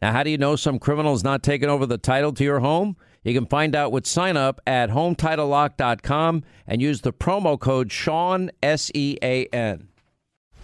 Now, 0.00 0.12
how 0.12 0.22
do 0.22 0.30
you 0.30 0.38
know 0.38 0.54
some 0.54 0.78
criminal 0.78 1.14
is 1.14 1.24
not 1.24 1.42
taking 1.42 1.68
over 1.68 1.84
the 1.84 1.98
title 1.98 2.32
to 2.34 2.44
your 2.44 2.60
home? 2.60 2.96
You 3.24 3.34
can 3.34 3.46
find 3.46 3.74
out 3.74 3.90
with 3.90 4.06
sign 4.06 4.36
up 4.36 4.60
at 4.66 4.90
HometitleLock.com 4.90 6.44
and 6.66 6.80
use 6.80 7.00
the 7.00 7.12
promo 7.12 7.58
code 7.58 7.90
Sean, 7.90 8.50
S 8.62 8.92
E 8.94 9.18
A 9.22 9.46
N. 9.46 9.88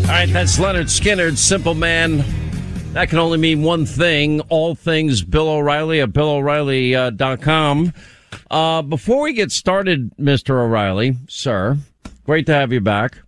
All 0.00 0.08
right, 0.08 0.28
that's 0.28 0.58
Lynyrd 0.58 0.88
Skynyrd, 0.88 1.36
Simple 1.36 1.74
Man. 1.74 2.24
That 2.92 3.08
can 3.08 3.18
only 3.18 3.38
mean 3.38 3.62
one 3.62 3.86
thing 3.86 4.40
all 4.42 4.74
things 4.74 5.22
Bill 5.22 5.48
O'Reilly 5.48 6.00
at 6.00 6.12
BillO'Reilly.com. 6.12 7.94
Uh, 8.50 8.82
before 8.82 9.22
we 9.22 9.32
get 9.32 9.50
started, 9.50 10.14
Mr. 10.18 10.60
O'Reilly, 10.60 11.16
sir, 11.28 11.78
great 12.26 12.46
to 12.46 12.54
have 12.54 12.72
you 12.72 12.80
back. 12.80 13.18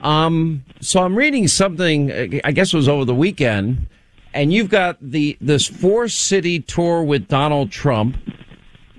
Um, 0.00 0.64
so 0.80 1.02
I'm 1.02 1.16
reading 1.16 1.48
something, 1.48 2.40
I 2.44 2.52
guess 2.52 2.72
it 2.72 2.76
was 2.76 2.88
over 2.88 3.04
the 3.04 3.14
weekend, 3.14 3.86
and 4.34 4.52
you've 4.52 4.68
got 4.68 4.98
the 5.00 5.36
this 5.40 5.66
four 5.66 6.08
city 6.08 6.60
tour 6.60 7.02
with 7.02 7.28
Donald 7.28 7.70
Trump. 7.70 8.16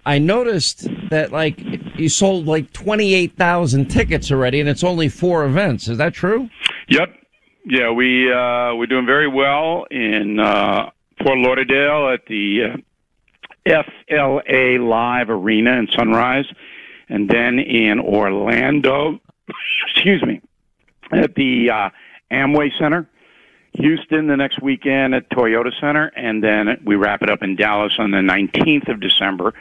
I 0.06 0.20
noticed 0.20 0.88
that 1.10 1.32
like 1.32 1.60
you 2.00 2.10
sold 2.10 2.48
like 2.48 2.72
28,000 2.74 3.88
tickets 3.88 4.32
already 4.32 4.60
and 4.60 4.70
it's 4.70 4.84
only 4.84 5.10
four 5.10 5.46
events. 5.46 5.88
Is 5.88 5.98
that 5.98 6.14
true? 6.14 6.50
Yep. 6.88 7.10
Yeah, 7.66 7.92
we 7.92 8.32
uh, 8.32 8.76
we're 8.76 8.88
doing 8.88 9.06
very 9.06 9.28
well 9.28 9.86
in 9.92 10.40
uh, 10.40 10.90
Fort 11.22 11.38
Lauderdale 11.38 12.14
at 12.14 12.26
the 12.28 12.64
uh, 12.64 13.82
FLA 14.08 14.82
Live 14.82 15.30
Arena 15.30 15.74
in 15.74 15.90
Sunrise, 15.94 16.46
and 17.10 17.30
then 17.30 17.60
in 17.60 18.00
Orlando. 18.00 19.20
excuse 19.94 20.24
me, 20.24 20.42
at 21.12 21.36
the 21.36 21.70
uh, 21.70 21.90
Amway 22.32 22.70
Center. 22.80 23.10
Houston 23.74 24.26
the 24.26 24.36
next 24.36 24.60
weekend 24.60 25.14
at 25.14 25.30
Toyota 25.30 25.72
Center, 25.80 26.12
and 26.16 26.44
then 26.44 26.82
we 26.84 26.96
wrap 26.96 27.22
it 27.22 27.30
up 27.30 27.44
in 27.44 27.56
Dallas 27.56 27.94
on 28.00 28.10
the 28.10 28.18
19th 28.18 28.90
of 28.90 29.00
December 29.00 29.54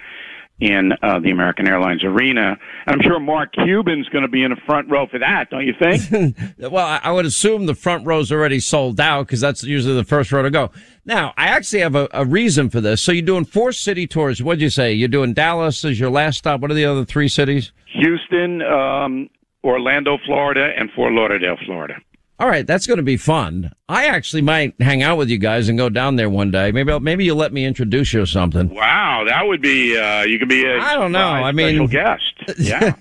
in 0.59 0.93
uh, 1.03 1.19
the 1.19 1.31
American 1.31 1.69
Airlines 1.69 2.03
Arena. 2.03 2.57
And 2.87 2.97
I'm 2.97 3.03
sure 3.03 3.21
Mark 3.21 3.53
Cuban's 3.53 4.09
going 4.09 4.23
to 4.23 4.29
be 4.29 4.43
in 4.43 4.51
the 4.51 4.61
front 4.65 4.91
row 4.91 5.07
for 5.07 5.19
that, 5.19 5.51
don't 5.51 5.67
you 5.67 5.75
think? 5.79 6.37
well, 6.59 6.99
I 7.03 7.13
would 7.13 7.27
assume 7.27 7.67
the 7.67 7.75
front 7.75 8.07
row's 8.07 8.33
already 8.33 8.61
sold 8.61 8.99
out 8.99 9.27
because 9.27 9.41
that's 9.41 9.63
usually 9.63 9.95
the 9.95 10.05
first 10.05 10.33
row 10.33 10.43
to 10.43 10.51
go. 10.51 10.71
Now, 11.05 11.35
I 11.37 11.49
actually 11.49 11.81
have 11.81 11.95
a, 11.95 12.09
a 12.13 12.25
reason 12.25 12.71
for 12.71 12.81
this. 12.81 13.03
So 13.03 13.13
you're 13.13 13.23
doing 13.23 13.45
four 13.45 13.73
city 13.73 14.07
tours. 14.07 14.43
What'd 14.43 14.63
you 14.63 14.71
say? 14.71 14.93
You're 14.93 15.09
doing 15.09 15.35
Dallas 15.35 15.85
as 15.85 16.01
your 16.01 16.11
last 16.11 16.39
stop. 16.39 16.61
What 16.61 16.71
are 16.71 16.75
the 16.75 16.87
other 16.87 17.05
three 17.05 17.29
cities? 17.29 17.73
Houston, 17.93 18.63
um, 18.63 19.29
Orlando, 19.63 20.17
Florida, 20.25 20.71
and 20.77 20.91
Fort 20.93 21.13
Lauderdale, 21.13 21.57
Florida. 21.67 21.97
All 22.39 22.49
right, 22.49 22.67
that's 22.67 22.87
going 22.87 22.99
to 22.99 23.03
be 23.03 23.17
fun. 23.17 23.73
I 23.89 24.07
actually 24.07 24.43
might 24.43 24.75
hang 24.79 25.03
out 25.03 25.17
with 25.17 25.31
you 25.31 25.39
guys 25.39 25.71
and 25.71 25.79
go 25.79 25.89
down 25.89 26.17
there 26.17 26.29
one 26.29 26.51
day. 26.51 26.71
Maybe 26.71 26.93
I'll, 26.93 27.01
maybe 27.01 27.25
you'll 27.25 27.39
let 27.39 27.53
me 27.53 27.65
introduce 27.65 28.13
you 28.13 28.21
or 28.21 28.27
something. 28.27 28.75
Wow, 28.75 29.25
that 29.27 29.47
would 29.47 29.63
be 29.63 29.97
uh, 29.99 30.23
you 30.25 30.39
could 30.39 30.49
be 30.51 30.67
a 30.67 30.79
I 30.79 30.95
don't 30.97 31.13
know. 31.13 31.19
I 31.21 31.53
mean, 31.53 31.87
guest. 31.87 32.23
Yeah. 32.59 32.95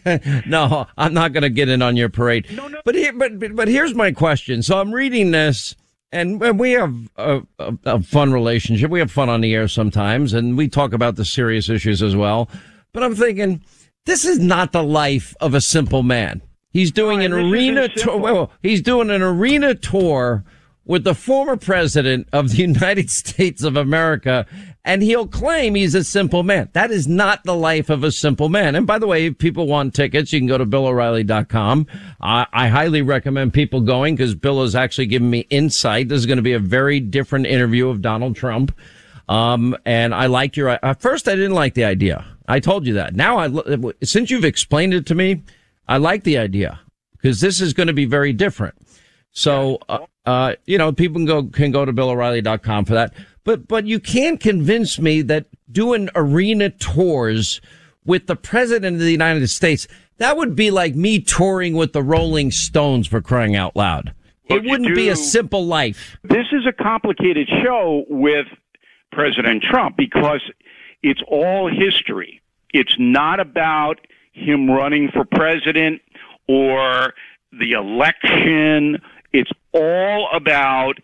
no, 0.47 0.88
I'm 0.97 1.13
not 1.13 1.34
going 1.34 1.44
to 1.44 1.50
get 1.50 1.68
in 1.68 1.81
on 1.81 1.97
your 1.97 2.07
parade. 2.09 2.47
No, 2.51 2.68
no. 2.69 2.79
But 2.85 2.95
here, 2.95 3.12
but, 3.12 3.38
but 3.38 3.56
but 3.56 3.68
here's 3.68 3.94
my 3.94 4.12
question. 4.13 4.63
So 4.63 4.79
I'm 4.79 4.94
reading 4.94 5.31
this, 5.31 5.75
and 6.13 6.40
we 6.57 6.72
have 6.72 6.95
a, 7.18 7.41
a, 7.59 7.78
a 7.85 8.01
fun 8.01 8.31
relationship. 8.31 8.90
We 8.90 9.00
have 9.00 9.12
fun 9.12 9.28
on 9.28 9.41
the 9.41 9.53
air 9.53 9.68
sometimes, 9.68 10.34
and 10.34 10.57
we 10.57 10.69
talk 10.69 10.94
about 10.94 11.18
the 11.18 11.25
serious 11.25 11.68
issues 11.69 12.01
as 12.01 12.16
well. 12.16 12.50
But 12.94 13.03
I'm 13.03 13.16
thinking, 13.16 13.62
this 14.06 14.24
is 14.24 14.40
not 14.40 14.72
the 14.72 14.84
life 14.84 15.35
of 15.41 15.53
a 15.53 15.62
simple 15.62 16.03
man. 16.03 16.41
He's 16.75 16.91
doing 16.91 17.24
an 17.24 17.31
arena 17.31 17.88
tour. 17.88 18.18
Well, 18.18 18.52
he's 18.62 18.81
doing 18.81 19.09
an 19.09 19.22
arena 19.22 19.75
tour 19.75 20.44
with 20.84 21.06
the 21.06 21.16
former 21.16 21.56
president 21.56 22.28
of 22.34 22.50
the 22.50 22.58
United 22.63 23.09
States 23.09 23.63
of 23.63 23.78
America, 23.78 24.46
and 24.84 25.02
he'll 25.02 25.25
claim 25.25 25.75
he's 25.75 25.96
a 25.96 26.03
simple 26.03 26.44
man. 26.44 26.68
That 26.74 26.91
is 26.91 27.08
not 27.08 27.46
the 27.46 27.56
life 27.56 27.90
of 27.90 28.03
a 28.03 28.12
simple 28.12 28.50
man. 28.50 28.75
And 28.75 28.86
by 28.86 29.00
the 29.00 29.08
way, 29.08 29.28
if 29.28 29.38
people 29.38 29.68
want 29.68 29.94
tickets, 29.94 30.34
you 30.34 30.41
can 30.41 30.47
go 30.47 30.58
to 30.58 30.66
BillO'Reilly.com. 30.66 31.88
I, 32.19 32.46
I 32.52 32.68
highly 32.68 33.02
recommend 33.02 33.53
people 33.53 33.80
going 33.80 34.18
because 34.18 34.36
Bill 34.36 34.62
has 34.62 34.75
actually 34.75 35.06
given 35.06 35.30
me 35.30 35.47
insight. 35.50 36.09
This 36.09 36.19
is 36.19 36.25
going 36.25 36.40
to 36.40 36.44
be 36.44 36.52
a 36.52 36.59
very 36.59 37.00
different 37.00 37.46
interview 37.46 37.88
of 37.88 38.02
Donald 38.02 38.36
Trump. 38.36 38.78
Um, 39.30 39.78
and 39.86 40.13
I 40.13 40.25
liked 40.25 40.57
your, 40.57 40.72
at 40.72 41.02
first 41.02 41.30
I 41.30 41.36
didn't 41.36 41.53
like 41.53 41.74
the 41.74 41.86
idea. 41.86 42.25
I 42.50 42.59
told 42.59 42.86
you 42.86 42.96
that. 42.96 43.16
Now 43.16 43.38
I, 43.38 43.94
since 44.04 44.30
you've 44.30 44.44
explained 44.44 44.94
it 44.94 45.06
to 45.06 45.16
me, 45.16 45.42
I 45.88 45.98
like 45.98 46.24
the 46.24 46.38
idea 46.38 46.80
because 47.14 47.42
this 47.42 47.62
is 47.62 47.74
going 47.74 47.88
to 47.88 47.94
be 47.94 48.06
very 48.06 48.34
different. 48.34 48.76
So, 49.32 49.80
uh, 49.90 50.06
uh, 50.26 50.56
you 50.66 50.78
know, 50.78 50.92
people 50.92 51.16
can 51.16 51.26
go, 51.26 51.44
can 51.44 51.72
go 51.72 51.86
to 51.86 51.92
BillO'Reilly.com 51.92 52.86
for 52.86 52.94
that. 52.94 53.14
But, 53.44 53.68
but 53.68 53.86
you 53.86 54.00
can't 54.00 54.40
convince 54.40 54.98
me 54.98 55.22
that 55.24 55.48
doing 55.72 56.10
arena 56.16 56.70
tours 56.70 57.62
with 58.06 58.28
the 58.28 58.36
president 58.36 58.96
of 58.96 59.02
the 59.02 59.12
United 59.12 59.48
States, 59.50 59.88
that 60.18 60.38
would 60.38 60.56
be 60.56 60.72
like 60.72 60.96
me 60.96 61.20
touring 61.20 61.74
with 61.74 61.94
the 61.94 62.04
Rolling 62.04 62.52
Stones 62.52 63.08
for 63.08 63.22
crying 63.22 63.56
out 63.56 63.76
loud. 63.76 64.14
Well, 64.50 64.60
it 64.60 64.70
wouldn't 64.70 64.90
do, 64.90 64.96
be 64.96 65.10
a 65.10 65.16
simple 65.16 65.66
life. 65.66 66.18
This 66.24 66.46
is 66.52 66.66
a 66.68 66.72
complicated 66.72 67.50
show 67.64 68.06
with 68.08 68.46
President 69.12 69.64
Trump 69.64 69.98
because 69.98 70.42
it's 71.02 71.22
all 71.28 71.70
history. 71.70 72.42
It's 72.74 72.96
not 73.00 73.40
about 73.40 74.00
him 74.36 74.70
running 74.70 75.10
for 75.12 75.26
president 75.26 76.02
or 76.48 77.14
the 77.52 77.72
election. 77.72 79.02
It's 79.34 79.52
all 79.74 80.30
about 80.34 81.00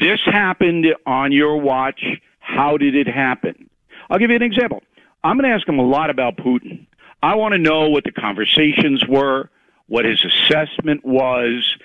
this 0.00 0.20
happened 0.24 0.86
on 1.06 1.32
your 1.32 1.58
watch. 1.60 2.02
How 2.40 2.76
did 2.76 2.94
it 2.94 3.06
happen? 3.06 3.68
I'll 4.10 4.18
give 4.18 4.30
you 4.30 4.36
an 4.36 4.42
example. 4.42 4.82
I'm 5.22 5.36
going 5.36 5.48
to 5.48 5.54
ask 5.54 5.68
him 5.68 5.78
a 5.78 5.86
lot 5.86 6.10
about 6.10 6.36
Putin. 6.36 6.86
I 7.22 7.34
want 7.34 7.52
to 7.52 7.58
know 7.58 7.88
what 7.88 8.04
the 8.04 8.12
conversations 8.12 9.04
were, 9.06 9.50
what 9.86 10.04
his 10.04 10.24
assessment 10.24 11.04
was, 11.04 11.76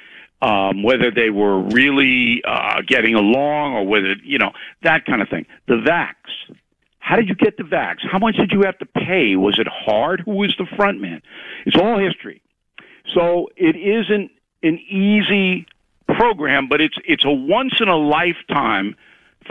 um, 0.41 0.83
whether 0.83 1.11
they 1.11 1.29
were 1.29 1.59
really 1.59 2.41
uh, 2.45 2.81
getting 2.87 3.15
along 3.15 3.73
or 3.73 3.85
whether, 3.85 4.15
you 4.23 4.37
know, 4.37 4.51
that 4.83 5.05
kind 5.05 5.21
of 5.21 5.29
thing. 5.29 5.45
The 5.67 5.75
vax. 5.75 6.15
How 7.03 7.17
did 7.17 7.27
you 7.27 7.35
get 7.35 7.57
the 7.57 7.63
vax? 7.63 7.97
How 8.09 8.17
much 8.17 8.37
did 8.37 8.53
you 8.53 8.61
have 8.61 8.77
to 8.77 8.85
pay? 8.85 9.35
Was 9.35 9.59
it 9.59 9.67
hard? 9.67 10.21
Who 10.21 10.35
was 10.35 10.55
the 10.57 10.65
front 10.77 11.01
man? 11.01 11.21
It's 11.65 11.75
all 11.75 11.99
history. 11.99 12.41
So 13.13 13.49
it 13.57 13.75
isn't 13.75 14.31
an 14.63 14.79
easy 14.89 15.67
program, 16.07 16.69
but 16.69 16.79
it's 16.79 16.95
it's 17.05 17.25
a 17.25 17.31
once 17.31 17.73
in 17.81 17.89
a 17.89 17.97
lifetime 17.97 18.95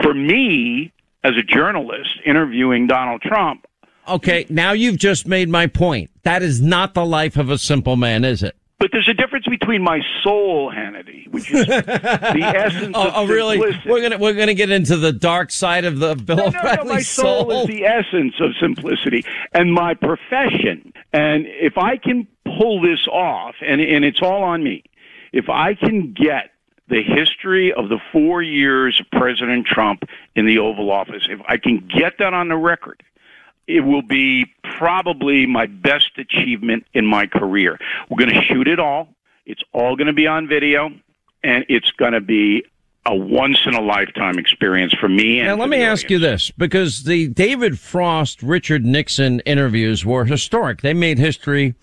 for 0.01 0.15
me 0.15 0.91
as 1.23 1.33
a 1.37 1.43
journalist 1.43 2.09
interviewing 2.25 2.87
Donald 2.87 3.21
Trump. 3.21 3.67
Okay, 4.07 4.47
now 4.49 4.71
you've 4.71 4.97
just 4.97 5.27
made 5.27 5.47
my 5.47 5.67
point. 5.67 6.09
That 6.23 6.41
is 6.41 6.59
not 6.59 6.95
the 6.95 7.05
life 7.05 7.37
of 7.37 7.51
a 7.51 7.59
simple 7.59 7.95
man, 7.95 8.25
is 8.25 8.41
it? 8.41 8.55
But 8.83 8.91
there's 8.91 9.07
a 9.07 9.13
difference 9.13 9.45
between 9.45 9.81
my 9.81 10.01
soul, 10.23 10.69
Hannity, 10.69 11.31
which 11.31 11.49
is 11.49 11.67
the 11.67 12.41
essence 12.53 12.91
oh, 12.93 13.07
of 13.07 13.13
oh, 13.15 13.27
really? 13.27 13.57
simplicity. 13.57 13.89
We're 13.89 14.01
gonna 14.01 14.17
we're 14.17 14.33
gonna 14.33 14.53
get 14.53 14.71
into 14.71 14.97
the 14.97 15.13
dark 15.13 15.51
side 15.51 15.85
of 15.85 15.99
the 15.99 16.15
Bill 16.17 16.35
No, 16.35 16.49
no, 16.49 16.73
no, 16.73 16.83
my 16.83 17.01
soul, 17.01 17.49
soul. 17.49 17.61
is 17.61 17.67
the 17.67 17.85
essence 17.85 18.33
of 18.41 18.51
simplicity 18.59 19.23
and 19.53 19.73
my 19.73 19.93
profession. 19.93 20.91
And 21.13 21.45
if 21.47 21.77
I 21.77 21.95
can 21.95 22.27
pull 22.43 22.81
this 22.81 23.07
off, 23.07 23.55
and, 23.65 23.79
and 23.79 24.03
it's 24.03 24.21
all 24.21 24.43
on 24.43 24.61
me, 24.65 24.83
if 25.31 25.47
I 25.47 25.75
can 25.75 26.11
get 26.11 26.51
the 26.89 27.01
history 27.01 27.71
of 27.71 27.87
the 27.87 27.99
four 28.11 28.43
years 28.43 28.99
of 28.99 29.09
President 29.17 29.65
Trump 29.65 30.03
in 30.35 30.45
the 30.45 30.57
Oval 30.57 30.91
Office, 30.91 31.25
if 31.29 31.39
I 31.47 31.55
can 31.55 31.87
get 31.87 32.17
that 32.19 32.33
on 32.33 32.49
the 32.49 32.57
record, 32.57 33.01
it 33.67 33.81
will 33.81 34.01
be 34.01 34.45
probably 34.77 35.45
my 35.45 35.65
best 35.65 36.17
achievement 36.17 36.85
in 36.93 37.05
my 37.05 37.27
career. 37.27 37.79
We're 38.09 38.25
going 38.25 38.33
to 38.33 38.41
shoot 38.41 38.67
it 38.67 38.79
all. 38.79 39.09
It's 39.45 39.63
all 39.73 39.95
going 39.95 40.07
to 40.07 40.13
be 40.13 40.27
on 40.27 40.47
video, 40.47 40.89
and 41.43 41.65
it's 41.69 41.91
going 41.91 42.13
to 42.13 42.21
be 42.21 42.65
a 43.05 43.15
once 43.15 43.59
in 43.65 43.73
a 43.73 43.81
lifetime 43.81 44.39
experience 44.39 44.93
for 44.93 45.09
me. 45.09 45.39
And 45.39 45.47
Now, 45.47 45.55
let 45.55 45.69
me 45.69 45.77
the 45.77 45.83
ask 45.83 46.09
you 46.09 46.19
this 46.19 46.51
because 46.51 47.03
the 47.03 47.27
David 47.27 47.77
Frost, 47.77 48.41
Richard 48.41 48.85
Nixon 48.85 49.41
interviews 49.41 50.05
were 50.05 50.23
historic. 50.25 50.81
They 50.81 50.93
made 50.93 51.19
history 51.19 51.75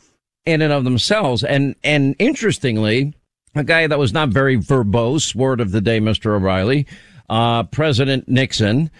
in 0.46 0.62
and 0.62 0.72
of 0.72 0.84
themselves. 0.84 1.44
And, 1.44 1.76
and 1.84 2.16
interestingly, 2.18 3.14
a 3.54 3.64
guy 3.64 3.86
that 3.86 3.98
was 3.98 4.12
not 4.12 4.30
very 4.30 4.56
verbose, 4.56 5.34
word 5.34 5.60
of 5.60 5.72
the 5.72 5.80
day, 5.82 6.00
Mr. 6.00 6.34
O'Reilly, 6.36 6.86
uh, 7.28 7.64
President 7.64 8.28
Nixon, 8.28 8.90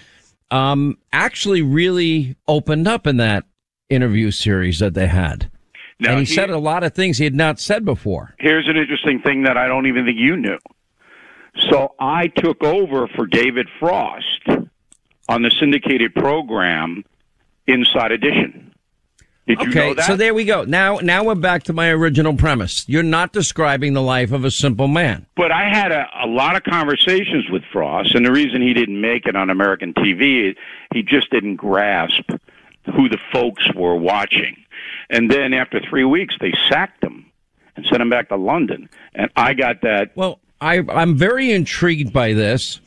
um, 0.51 0.99
actually 1.13 1.63
really 1.63 2.37
opened 2.49 2.89
up 2.89 3.07
in 3.07 3.17
that 3.19 3.45
interview 3.89 4.31
series 4.31 4.79
that 4.81 4.95
they 4.95 5.07
had. 5.07 5.51
Now, 5.99 6.11
and 6.11 6.21
he 6.21 6.25
he- 6.25 6.35
said 6.35 6.51
a 6.51 6.59
lot 6.59 6.83
of 6.85 6.95
things 6.95 7.19
he 7.19 7.25
had 7.25 7.35
not 7.35 7.61
said 7.61 7.85
before. 7.85 8.35
here's 8.39 8.69
an 8.69 8.77
interesting 8.77 9.21
thing 9.21 9.43
that 9.45 9.57
I 9.57 9.67
don't 9.69 9.87
even 9.87 10.05
think 10.07 10.19
you 10.19 10.37
knew. 10.37 10.59
So 11.71 11.95
I 11.99 12.29
took 12.29 12.63
over 12.63 13.07
for 13.09 13.27
David 13.27 13.69
Frost 13.79 14.41
on 15.29 15.43
the 15.43 15.51
syndicated 15.51 16.15
program 16.15 17.05
Inside 17.67 18.13
Edition. 18.13 18.70
Did 19.51 19.61
you 19.63 19.69
Okay, 19.71 19.89
know 19.89 19.95
that? 19.95 20.07
so 20.07 20.17
there 20.17 20.33
we 20.35 20.45
go. 20.45 20.65
Now, 20.65 20.97
now 20.99 21.25
we're 21.25 21.35
back 21.35 21.65
to 21.65 21.73
my 21.73 21.89
original 21.91 22.35
premise. 22.37 22.85
You're 22.89 23.03
not 23.03 23.33
describing 23.33 23.93
the 23.95 24.03
life 24.03 24.31
of 24.33 24.45
a 24.45 24.51
simple 24.51 24.87
man. 24.89 25.27
But 25.37 25.51
I 25.53 25.69
had 25.69 25.91
a, 25.93 26.07
a 26.23 26.27
lot 26.27 26.57
of 26.57 26.63
conversations 26.65 27.49
with 27.51 27.63
Frost, 27.73 28.15
and 28.15 28.25
the 28.25 28.33
reason 28.33 28.63
he 28.63 28.73
didn't 28.75 29.01
make 29.01 29.27
it 29.27 29.35
on 29.37 29.51
American 29.51 29.93
TV, 29.95 30.55
he 30.95 31.03
just 31.03 31.31
didn't 31.31 31.57
grasp 31.57 32.31
who 32.95 33.09
the 33.09 33.19
folks 33.33 33.65
were 33.75 33.97
watching. 33.97 34.57
And 35.11 35.31
then 35.31 35.53
after 35.53 35.81
three 35.81 36.05
weeks, 36.05 36.35
they 36.41 36.53
sacked 36.69 37.03
him 37.03 37.27
and 37.77 37.85
sent 37.87 38.01
him 38.01 38.11
back 38.11 38.29
to 38.29 38.37
London. 38.37 38.89
And 39.15 39.31
I 39.37 39.55
got 39.55 39.83
that. 39.83 40.13
Well, 40.17 40.39
I, 40.61 40.85
I'm 40.89 41.17
very 41.17 41.51
intrigued 41.53 42.13
by 42.13 42.33
this, 42.35 42.81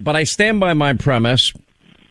but 0.00 0.16
I 0.16 0.24
stand 0.24 0.60
by 0.60 0.72
my 0.74 0.94
premise. 0.94 1.52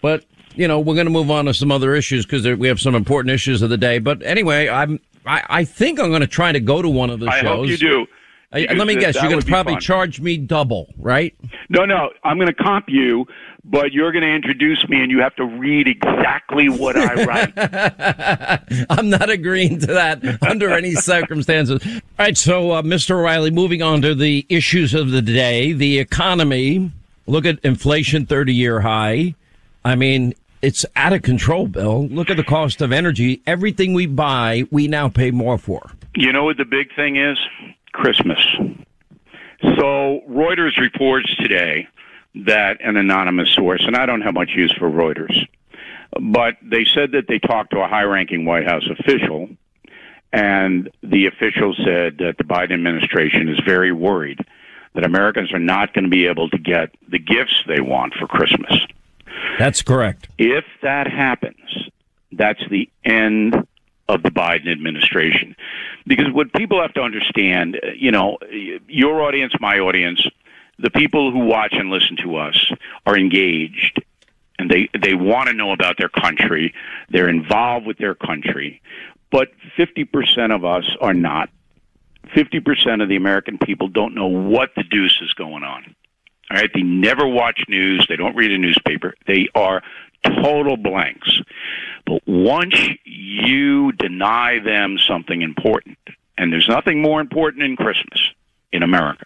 But 0.01 0.23
you 0.55 0.67
know, 0.67 0.79
we're 0.79 0.95
going 0.95 1.07
to 1.07 1.11
move 1.11 1.31
on 1.31 1.45
to 1.45 1.53
some 1.53 1.71
other 1.71 1.95
issues 1.95 2.25
because 2.25 2.45
we 2.57 2.67
have 2.67 2.79
some 2.79 2.95
important 2.95 3.33
issues 3.33 3.61
of 3.61 3.69
the 3.69 3.77
day. 3.77 3.99
But 3.99 4.21
anyway, 4.23 4.67
I'm 4.69 4.99
I, 5.25 5.43
I 5.49 5.63
think 5.63 5.99
I'm 5.99 6.09
going 6.09 6.21
to 6.21 6.27
try 6.27 6.51
to 6.51 6.59
go 6.59 6.81
to 6.81 6.89
one 6.89 7.09
of 7.09 7.19
the 7.19 7.27
I 7.27 7.41
shows. 7.41 7.57
hope 7.57 7.67
you 7.67 7.77
do. 7.77 8.07
I- 8.51 8.73
let 8.73 8.87
me 8.87 8.95
guess, 8.95 9.13
you're 9.15 9.29
going 9.29 9.39
to 9.41 9.45
probably 9.45 9.73
fun. 9.73 9.81
charge 9.81 10.19
me 10.19 10.35
double, 10.37 10.91
right? 10.97 11.35
No, 11.69 11.85
no, 11.85 12.09
I'm 12.23 12.37
going 12.37 12.47
to 12.47 12.53
comp 12.55 12.85
you, 12.87 13.27
but 13.63 13.91
you're 13.91 14.11
going 14.11 14.23
to 14.23 14.33
introduce 14.33 14.89
me, 14.89 14.99
and 15.01 15.11
you 15.11 15.19
have 15.21 15.35
to 15.35 15.45
read 15.45 15.87
exactly 15.87 16.67
what 16.67 16.97
I 16.97 17.25
write. 17.25 17.53
I'm 18.89 19.07
not 19.11 19.29
agreeing 19.29 19.79
to 19.81 19.87
that 19.87 20.41
under 20.41 20.71
any 20.71 20.95
circumstances. 20.95 21.79
All 21.85 22.01
right, 22.17 22.35
so 22.35 22.71
uh, 22.71 22.81
Mr. 22.81 23.11
O'Reilly, 23.11 23.51
moving 23.51 23.83
on 23.83 24.01
to 24.01 24.15
the 24.15 24.47
issues 24.49 24.95
of 24.95 25.11
the 25.11 25.21
day, 25.21 25.71
the 25.73 25.99
economy. 25.99 26.91
Look 27.27 27.45
at 27.45 27.59
inflation, 27.63 28.25
30 28.25 28.51
year 28.55 28.79
high. 28.81 29.35
I 29.83 29.95
mean, 29.95 30.33
it's 30.61 30.85
out 30.95 31.13
of 31.13 31.21
control, 31.21 31.67
Bill. 31.67 32.07
Look 32.07 32.29
at 32.29 32.37
the 32.37 32.43
cost 32.43 32.81
of 32.81 32.91
energy. 32.91 33.41
Everything 33.47 33.93
we 33.93 34.07
buy, 34.07 34.63
we 34.71 34.87
now 34.87 35.07
pay 35.09 35.31
more 35.31 35.57
for. 35.57 35.91
you 36.15 36.33
know 36.33 36.43
what 36.43 36.57
the 36.57 36.65
big 36.65 36.93
thing 36.95 37.15
is? 37.15 37.37
Christmas. 37.93 38.39
So 39.61 40.21
Reuters 40.29 40.77
reports 40.77 41.33
today 41.37 41.87
that 42.35 42.77
an 42.81 42.97
anonymous 42.97 43.49
source, 43.49 43.83
and 43.85 43.95
I 43.95 44.05
don't 44.05 44.21
have 44.21 44.33
much 44.33 44.51
use 44.55 44.73
for 44.77 44.89
Reuters, 44.89 45.47
but 46.19 46.57
they 46.61 46.85
said 46.85 47.11
that 47.13 47.27
they 47.27 47.39
talked 47.39 47.71
to 47.71 47.79
a 47.79 47.87
high-ranking 47.87 48.45
White 48.45 48.67
House 48.67 48.87
official, 48.89 49.49
and 50.31 50.89
the 51.01 51.25
official 51.25 51.73
said 51.75 52.17
that 52.19 52.35
the 52.37 52.43
Biden 52.43 52.73
administration 52.73 53.49
is 53.49 53.59
very 53.65 53.91
worried 53.91 54.39
that 54.93 55.05
Americans 55.05 55.51
are 55.53 55.59
not 55.59 55.93
going 55.93 56.03
to 56.03 56.09
be 56.09 56.25
able 56.27 56.49
to 56.49 56.57
get 56.57 56.91
the 57.07 57.19
gifts 57.19 57.63
they 57.67 57.81
want 57.81 58.13
for 58.13 58.27
Christmas. 58.27 58.75
That's 59.57 59.81
correct. 59.81 60.27
If 60.37 60.65
that 60.81 61.07
happens, 61.07 61.89
that's 62.31 62.61
the 62.69 62.89
end 63.03 63.55
of 64.07 64.23
the 64.23 64.31
Biden 64.31 64.71
administration. 64.71 65.55
Because 66.07 66.31
what 66.31 66.51
people 66.53 66.81
have 66.81 66.93
to 66.93 67.01
understand, 67.01 67.79
you 67.95 68.11
know, 68.11 68.37
your 68.87 69.21
audience, 69.21 69.53
my 69.59 69.79
audience, 69.79 70.25
the 70.79 70.89
people 70.89 71.31
who 71.31 71.39
watch 71.39 71.73
and 71.73 71.89
listen 71.89 72.17
to 72.23 72.37
us 72.37 72.71
are 73.05 73.17
engaged 73.17 74.01
and 74.57 74.69
they, 74.69 74.89
they 74.99 75.13
want 75.13 75.47
to 75.47 75.53
know 75.53 75.71
about 75.71 75.97
their 75.97 76.09
country. 76.09 76.73
They're 77.09 77.29
involved 77.29 77.85
with 77.85 77.97
their 77.97 78.15
country. 78.15 78.81
But 79.31 79.49
50% 79.77 80.53
of 80.53 80.65
us 80.65 80.85
are 80.99 81.13
not. 81.13 81.49
50% 82.35 83.01
of 83.01 83.09
the 83.09 83.15
American 83.15 83.57
people 83.57 83.87
don't 83.87 84.15
know 84.15 84.27
what 84.27 84.71
the 84.75 84.83
deuce 84.83 85.19
is 85.21 85.33
going 85.33 85.63
on. 85.63 85.95
All 86.51 86.57
right, 86.57 86.69
they 86.73 86.81
never 86.81 87.27
watch 87.27 87.61
news. 87.67 88.05
They 88.09 88.15
don't 88.15 88.35
read 88.35 88.51
a 88.51 88.57
newspaper. 88.57 89.13
They 89.27 89.47
are 89.53 89.81
total 90.23 90.77
blanks. 90.77 91.39
But 92.05 92.21
once 92.25 92.89
you 93.05 93.91
deny 93.93 94.59
them 94.59 94.97
something 94.97 95.41
important, 95.41 95.97
and 96.37 96.51
there's 96.51 96.67
nothing 96.67 97.01
more 97.01 97.21
important 97.21 97.63
than 97.63 97.75
Christmas 97.75 98.19
in 98.71 98.81
America. 98.81 99.25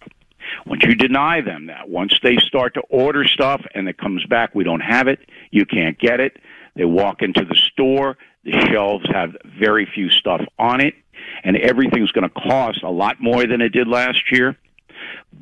Once 0.65 0.83
you 0.83 0.95
deny 0.95 1.41
them 1.41 1.67
that, 1.67 1.89
once 1.89 2.19
they 2.21 2.37
start 2.37 2.73
to 2.73 2.81
order 2.89 3.25
stuff 3.25 3.61
and 3.73 3.87
it 3.87 3.97
comes 3.97 4.25
back, 4.25 4.53
we 4.53 4.63
don't 4.63 4.81
have 4.81 5.07
it, 5.07 5.19
you 5.51 5.65
can't 5.65 5.97
get 5.97 6.19
it. 6.19 6.37
They 6.75 6.85
walk 6.85 7.21
into 7.21 7.45
the 7.45 7.55
store, 7.55 8.17
the 8.43 8.51
shelves 8.69 9.05
have 9.13 9.35
very 9.59 9.85
few 9.85 10.09
stuff 10.09 10.41
on 10.59 10.81
it, 10.81 10.95
and 11.43 11.55
everything's 11.55 12.11
going 12.11 12.27
to 12.27 12.41
cost 12.41 12.83
a 12.83 12.89
lot 12.89 13.17
more 13.21 13.45
than 13.45 13.61
it 13.61 13.69
did 13.69 13.87
last 13.87 14.31
year. 14.31 14.57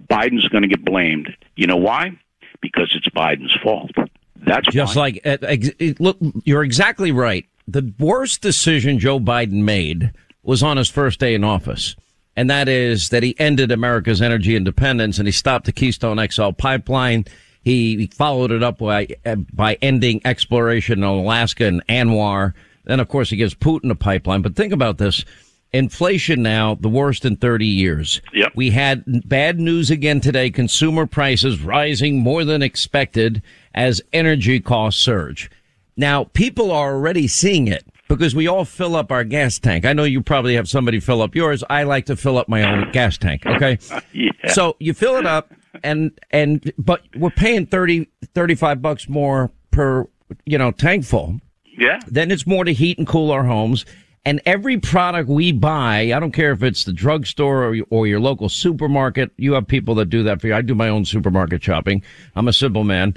Biden's 0.09 0.47
going 0.49 0.63
to 0.63 0.67
get 0.67 0.83
blamed. 0.85 1.35
You 1.55 1.67
know 1.67 1.77
why? 1.77 2.17
Because 2.61 2.93
it's 2.95 3.07
Biden's 3.09 3.55
fault. 3.63 3.91
That's 4.35 4.67
Just 4.69 4.95
why. 4.95 5.01
like, 5.01 5.21
uh, 5.25 5.37
it- 5.79 5.99
look, 5.99 6.17
you're 6.43 6.63
exactly 6.63 7.11
right. 7.11 7.45
The 7.67 7.93
worst 7.99 8.41
decision 8.41 8.99
Joe 8.99 9.19
Biden 9.19 9.63
made 9.63 10.11
was 10.43 10.63
on 10.63 10.77
his 10.77 10.89
first 10.89 11.19
day 11.19 11.35
in 11.35 11.43
office. 11.43 11.95
And 12.35 12.49
that 12.49 12.67
is 12.67 13.09
that 13.09 13.23
he 13.23 13.37
ended 13.39 13.71
America's 13.71 14.21
energy 14.21 14.55
independence 14.55 15.19
and 15.19 15.27
he 15.27 15.31
stopped 15.31 15.65
the 15.65 15.71
Keystone 15.71 16.17
XL 16.29 16.51
pipeline. 16.51 17.25
He 17.63 18.07
followed 18.07 18.51
it 18.51 18.63
up 18.63 18.79
by, 18.79 19.07
uh, 19.25 19.35
by 19.53 19.75
ending 19.81 20.21
exploration 20.25 20.99
in 20.99 21.03
Alaska 21.03 21.65
and 21.65 21.85
ANWR. 21.87 22.53
Then, 22.85 22.99
of 22.99 23.07
course, 23.09 23.29
he 23.29 23.35
gives 23.37 23.53
Putin 23.53 23.91
a 23.91 23.95
pipeline. 23.95 24.41
But 24.41 24.55
think 24.55 24.73
about 24.73 24.97
this. 24.97 25.23
Inflation 25.73 26.43
now, 26.43 26.75
the 26.75 26.89
worst 26.89 27.23
in 27.23 27.37
30 27.37 27.65
years. 27.65 28.21
Yep. 28.33 28.51
We 28.55 28.71
had 28.71 29.03
bad 29.27 29.59
news 29.59 29.89
again 29.89 30.19
today. 30.19 30.49
Consumer 30.49 31.05
prices 31.05 31.61
rising 31.61 32.19
more 32.19 32.43
than 32.43 32.61
expected 32.61 33.41
as 33.73 34.01
energy 34.11 34.59
costs 34.59 35.01
surge. 35.01 35.49
Now, 35.95 36.25
people 36.25 36.71
are 36.71 36.93
already 36.93 37.27
seeing 37.27 37.67
it 37.67 37.85
because 38.09 38.35
we 38.35 38.47
all 38.47 38.65
fill 38.65 38.97
up 38.97 39.13
our 39.13 39.23
gas 39.23 39.59
tank. 39.59 39.85
I 39.85 39.93
know 39.93 40.03
you 40.03 40.21
probably 40.21 40.55
have 40.55 40.67
somebody 40.67 40.99
fill 40.99 41.21
up 41.21 41.35
yours. 41.35 41.63
I 41.69 41.83
like 41.83 42.05
to 42.07 42.17
fill 42.17 42.37
up 42.37 42.49
my 42.49 42.63
own 42.63 42.91
gas 42.91 43.17
tank. 43.17 43.45
Okay. 43.45 43.77
Yeah. 44.13 44.53
So 44.53 44.75
you 44.79 44.93
fill 44.93 45.15
it 45.17 45.25
up 45.25 45.53
and, 45.83 46.11
and, 46.31 46.73
but 46.77 47.03
we're 47.15 47.29
paying 47.29 47.65
30, 47.65 48.09
35 48.33 48.81
bucks 48.81 49.07
more 49.07 49.51
per, 49.69 50.07
you 50.45 50.57
know, 50.57 50.71
tank 50.71 51.05
full. 51.05 51.39
Yeah. 51.77 51.99
Then 52.07 52.31
it's 52.31 52.45
more 52.45 52.65
to 52.65 52.73
heat 52.73 52.97
and 52.97 53.07
cool 53.07 53.31
our 53.31 53.45
homes. 53.45 53.85
And 54.23 54.39
every 54.45 54.77
product 54.77 55.29
we 55.29 55.51
buy, 55.51 56.11
I 56.13 56.19
don't 56.19 56.31
care 56.31 56.51
if 56.51 56.61
it's 56.61 56.83
the 56.83 56.93
drugstore 56.93 57.63
or, 57.63 57.77
or 57.89 58.05
your 58.05 58.19
local 58.19 58.49
supermarket. 58.49 59.31
You 59.37 59.53
have 59.53 59.67
people 59.67 59.95
that 59.95 60.05
do 60.05 60.21
that 60.23 60.39
for 60.39 60.47
you. 60.47 60.53
I 60.53 60.61
do 60.61 60.75
my 60.75 60.89
own 60.89 61.05
supermarket 61.05 61.63
shopping. 61.63 62.03
I'm 62.35 62.47
a 62.47 62.53
simple 62.53 62.83
man. 62.83 63.15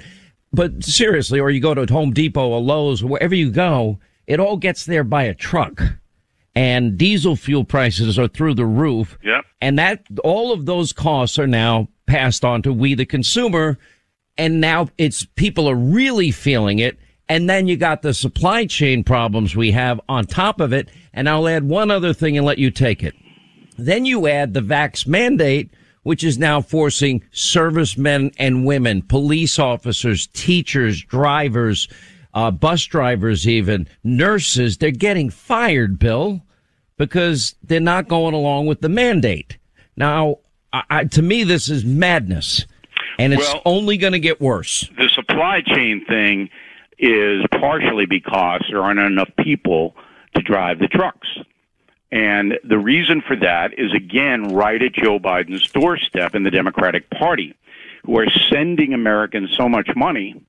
But 0.52 0.82
seriously, 0.82 1.40
or 1.40 1.50
you 1.50 1.60
go 1.60 1.74
to 1.74 1.92
Home 1.92 2.12
Depot 2.12 2.48
or 2.48 2.60
Lowe's, 2.60 3.04
wherever 3.04 3.34
you 3.34 3.50
go, 3.50 3.98
it 4.26 4.40
all 4.40 4.56
gets 4.56 4.86
there 4.86 5.04
by 5.04 5.24
a 5.24 5.34
truck. 5.34 5.82
And 6.54 6.96
diesel 6.96 7.36
fuel 7.36 7.64
prices 7.64 8.18
are 8.18 8.28
through 8.28 8.54
the 8.54 8.64
roof. 8.64 9.18
Yep. 9.24 9.44
And 9.60 9.78
that, 9.78 10.04
all 10.22 10.52
of 10.52 10.64
those 10.64 10.92
costs 10.92 11.38
are 11.38 11.48
now 11.48 11.88
passed 12.06 12.44
on 12.44 12.62
to 12.62 12.72
we, 12.72 12.94
the 12.94 13.04
consumer. 13.04 13.78
And 14.38 14.60
now 14.60 14.88
it's, 14.96 15.26
people 15.34 15.68
are 15.68 15.74
really 15.74 16.30
feeling 16.30 16.78
it. 16.78 16.96
And 17.28 17.48
then 17.48 17.66
you 17.66 17.76
got 17.76 18.02
the 18.02 18.12
supply 18.14 18.66
chain 18.66 19.02
problems 19.02 19.56
we 19.56 19.70
have 19.72 20.00
on 20.08 20.26
top 20.26 20.60
of 20.60 20.72
it. 20.72 20.88
And 21.12 21.28
I'll 21.28 21.48
add 21.48 21.64
one 21.64 21.90
other 21.90 22.12
thing 22.12 22.36
and 22.36 22.46
let 22.46 22.58
you 22.58 22.70
take 22.70 23.02
it. 23.02 23.14
Then 23.78 24.04
you 24.04 24.26
add 24.26 24.52
the 24.54 24.60
vax 24.60 25.06
mandate, 25.06 25.70
which 26.02 26.22
is 26.22 26.38
now 26.38 26.60
forcing 26.60 27.24
servicemen 27.32 28.30
and 28.38 28.66
women, 28.66 29.02
police 29.02 29.58
officers, 29.58 30.26
teachers, 30.28 31.02
drivers, 31.02 31.88
uh, 32.34 32.50
bus 32.50 32.84
drivers, 32.84 33.48
even 33.48 33.88
nurses. 34.02 34.76
They're 34.76 34.90
getting 34.90 35.30
fired, 35.30 35.98
Bill, 35.98 36.42
because 36.98 37.54
they're 37.62 37.80
not 37.80 38.06
going 38.08 38.34
along 38.34 38.66
with 38.66 38.80
the 38.80 38.88
mandate. 38.88 39.56
Now, 39.96 40.38
I, 40.72 40.82
I, 40.90 41.04
to 41.04 41.22
me, 41.22 41.44
this 41.44 41.70
is 41.70 41.84
madness, 41.84 42.66
and 43.18 43.32
it's 43.32 43.52
Well- 43.52 43.62
only 43.64 43.96
going 43.96 44.12
to 44.12 44.20
get 44.20 44.40
worse. 44.40 44.90
The 44.98 45.08
supply 45.08 45.62
chain 45.62 46.04
thing 46.06 46.50
is 46.98 47.44
partially 47.50 48.06
because 48.06 48.64
there 48.68 48.82
aren't 48.82 49.00
enough 49.00 49.30
people 49.38 49.94
to 50.34 50.42
drive 50.42 50.78
the 50.78 50.88
trucks. 50.88 51.28
And 52.10 52.58
the 52.62 52.78
reason 52.78 53.22
for 53.26 53.36
that 53.36 53.78
is 53.78 53.92
again 53.92 54.54
right 54.54 54.80
at 54.80 54.92
Joe 54.92 55.18
Biden's 55.18 55.68
doorstep 55.70 56.34
in 56.34 56.44
the 56.44 56.50
Democratic 56.50 57.10
Party, 57.10 57.54
who 58.04 58.18
are 58.18 58.30
sending 58.50 58.94
Americans 58.94 59.56
so 59.56 59.68
much 59.68 59.88
money 59.96 60.40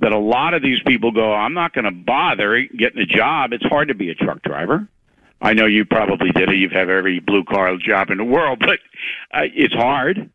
that 0.00 0.12
a 0.12 0.18
lot 0.18 0.54
of 0.54 0.62
these 0.62 0.80
people 0.86 1.12
go, 1.12 1.32
I'm 1.32 1.54
not 1.54 1.72
going 1.72 1.84
to 1.84 1.90
bother 1.90 2.64
getting 2.76 3.00
a 3.00 3.06
job. 3.06 3.52
It's 3.52 3.64
hard 3.64 3.88
to 3.88 3.94
be 3.94 4.10
a 4.10 4.14
truck 4.14 4.42
driver. 4.42 4.88
I 5.40 5.54
know 5.54 5.66
you 5.66 5.84
probably 5.84 6.30
did 6.30 6.48
it. 6.48 6.56
You've 6.56 6.72
every 6.72 7.20
blue 7.20 7.44
collar 7.44 7.78
job 7.78 8.10
in 8.10 8.18
the 8.18 8.24
world, 8.24 8.58
but 8.60 8.80
uh, 9.32 9.42
it's 9.54 9.74
hard. 9.74 10.30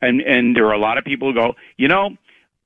And 0.00 0.20
and 0.20 0.54
there 0.54 0.66
are 0.66 0.74
a 0.74 0.78
lot 0.78 0.96
of 0.96 1.04
people 1.04 1.32
who 1.32 1.34
go, 1.34 1.56
you 1.76 1.88
know, 1.88 2.16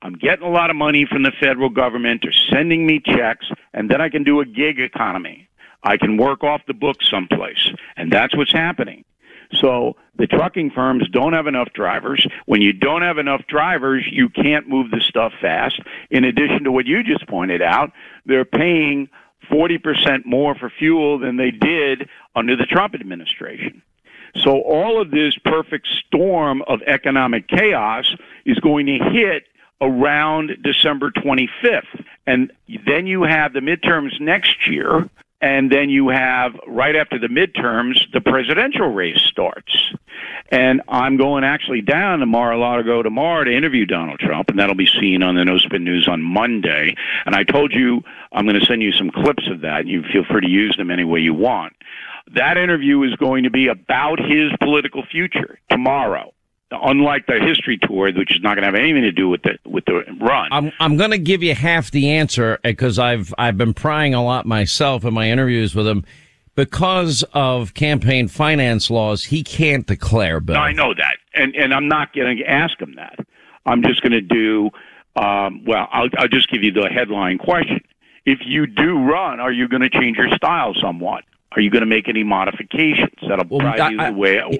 I'm 0.03 0.13
getting 0.13 0.45
a 0.45 0.51
lot 0.51 0.69
of 0.69 0.75
money 0.75 1.05
from 1.09 1.23
the 1.23 1.31
federal 1.39 1.69
government. 1.69 2.21
They're 2.23 2.33
sending 2.51 2.85
me 2.85 2.99
checks, 2.99 3.49
and 3.73 3.89
then 3.89 4.01
I 4.01 4.09
can 4.09 4.23
do 4.23 4.41
a 4.41 4.45
gig 4.45 4.79
economy. 4.79 5.47
I 5.81 5.95
can 5.95 6.17
work 6.17 6.43
off 6.43 6.61
the 6.67 6.73
books 6.73 7.09
someplace, 7.09 7.71
and 7.95 8.11
that's 8.11 8.35
what's 8.35 8.51
happening. 8.51 9.05
So 9.53 9.95
the 10.17 10.27
trucking 10.27 10.71
firms 10.71 11.07
don't 11.09 11.31
have 11.31 11.47
enough 11.47 11.69
drivers. 11.73 12.27
When 12.45 12.61
you 12.61 12.73
don't 12.73 13.01
have 13.01 13.17
enough 13.17 13.47
drivers, 13.47 14.03
you 14.11 14.27
can't 14.27 14.67
move 14.67 14.91
the 14.91 14.99
stuff 14.99 15.31
fast. 15.39 15.79
In 16.11 16.25
addition 16.25 16.65
to 16.65 16.71
what 16.71 16.85
you 16.85 17.01
just 17.03 17.25
pointed 17.27 17.61
out, 17.61 17.91
they're 18.25 18.45
paying 18.45 19.07
40% 19.49 20.25
more 20.25 20.55
for 20.55 20.69
fuel 20.69 21.17
than 21.17 21.37
they 21.37 21.51
did 21.51 22.09
under 22.35 22.57
the 22.57 22.65
Trump 22.65 22.93
administration. 22.93 23.81
So 24.35 24.61
all 24.61 24.99
of 24.99 25.11
this 25.11 25.37
perfect 25.45 25.87
storm 25.87 26.61
of 26.67 26.81
economic 26.87 27.47
chaos 27.47 28.13
is 28.45 28.59
going 28.59 28.87
to 28.87 28.97
hit 28.97 29.43
around 29.81 30.57
December 30.63 31.11
25th. 31.11 32.05
And 32.25 32.51
then 32.85 33.07
you 33.07 33.23
have 33.23 33.53
the 33.53 33.59
midterms 33.59 34.19
next 34.19 34.67
year. 34.67 35.09
And 35.41 35.69
then 35.69 35.89
you 35.89 36.07
have 36.07 36.55
right 36.67 36.95
after 36.95 37.19
the 37.19 37.27
midterms, 37.27 38.09
the 38.13 38.21
presidential 38.21 38.87
race 38.87 39.19
starts. 39.19 39.93
And 40.49 40.81
I'm 40.87 41.17
going 41.17 41.43
actually 41.43 41.81
down 41.81 42.19
to 42.19 42.25
Mar-a-Lago 42.25 43.03
tomorrow 43.03 43.43
to 43.43 43.53
interview 43.53 43.85
Donald 43.85 44.19
Trump, 44.19 44.49
and 44.49 44.57
that'll 44.57 44.75
be 44.75 44.87
seen 44.87 45.21
on 45.21 45.35
the 45.35 45.43
No 45.43 45.57
Spin 45.57 45.83
News 45.83 46.07
on 46.07 46.21
Monday. 46.21 46.95
And 47.25 47.35
I 47.35 47.43
told 47.43 47.73
you 47.73 48.03
I'm 48.31 48.45
going 48.45 48.59
to 48.59 48.65
send 48.65 48.81
you 48.81 48.93
some 48.93 49.09
clips 49.09 49.49
of 49.49 49.61
that. 49.61 49.85
You 49.85 50.03
feel 50.13 50.23
free 50.23 50.41
to 50.41 50.49
use 50.49 50.77
them 50.77 50.89
any 50.89 51.03
way 51.03 51.19
you 51.19 51.33
want. 51.33 51.73
That 52.35 52.57
interview 52.57 53.03
is 53.03 53.13
going 53.15 53.43
to 53.43 53.49
be 53.49 53.67
about 53.67 54.19
his 54.19 54.51
political 54.61 55.03
future 55.05 55.59
tomorrow. 55.69 56.32
Unlike 56.81 57.27
the 57.27 57.39
history 57.39 57.77
tour, 57.77 58.11
which 58.13 58.31
is 58.31 58.41
not 58.41 58.55
going 58.55 58.61
to 58.61 58.65
have 58.65 58.75
anything 58.75 59.03
to 59.03 59.11
do 59.11 59.29
with 59.29 59.43
the 59.43 59.57
with 59.65 59.85
the 59.85 60.03
run. 60.19 60.49
I'm 60.51 60.71
I'm 60.79 60.97
going 60.97 61.11
to 61.11 61.17
give 61.17 61.43
you 61.43 61.55
half 61.55 61.91
the 61.91 62.11
answer 62.11 62.59
because 62.63 62.99
I've 62.99 63.33
I've 63.37 63.57
been 63.57 63.73
prying 63.73 64.13
a 64.13 64.23
lot 64.23 64.45
myself 64.45 65.05
in 65.05 65.13
my 65.13 65.29
interviews 65.29 65.75
with 65.75 65.87
him. 65.87 66.05
Because 66.55 67.23
of 67.33 67.73
campaign 67.73 68.27
finance 68.27 68.91
laws, 68.91 69.23
he 69.23 69.43
can't 69.43 69.87
declare, 69.87 70.39
Bill. 70.39 70.55
No, 70.55 70.61
I 70.61 70.71
know 70.71 70.93
that, 70.93 71.17
and 71.33 71.55
and 71.55 71.73
I'm 71.73 71.87
not 71.87 72.13
going 72.13 72.37
to 72.37 72.43
ask 72.45 72.79
him 72.79 72.93
that. 72.95 73.17
I'm 73.65 73.81
just 73.81 74.01
going 74.01 74.11
to 74.11 74.21
do. 74.21 74.69
Um, 75.15 75.63
well, 75.65 75.87
I'll 75.91 76.09
I'll 76.17 76.27
just 76.27 76.49
give 76.49 76.63
you 76.63 76.71
the 76.71 76.89
headline 76.89 77.37
question. 77.39 77.81
If 78.25 78.39
you 78.45 78.67
do 78.67 78.99
run, 78.99 79.39
are 79.39 79.51
you 79.51 79.67
going 79.67 79.81
to 79.81 79.89
change 79.89 80.17
your 80.17 80.29
style 80.35 80.73
somewhat? 80.79 81.23
Are 81.55 81.61
you 81.61 81.69
going 81.69 81.81
to 81.81 81.85
make 81.87 82.09
any 82.09 82.23
modifications 82.23 83.13
that'll 83.27 83.45
Well, 83.49 83.59
drive 83.59 83.79
I- 83.79 83.89
you 83.89 83.99
I- 83.99 84.11
the 84.11 84.17
way? 84.17 84.39
Uh, 84.39 84.51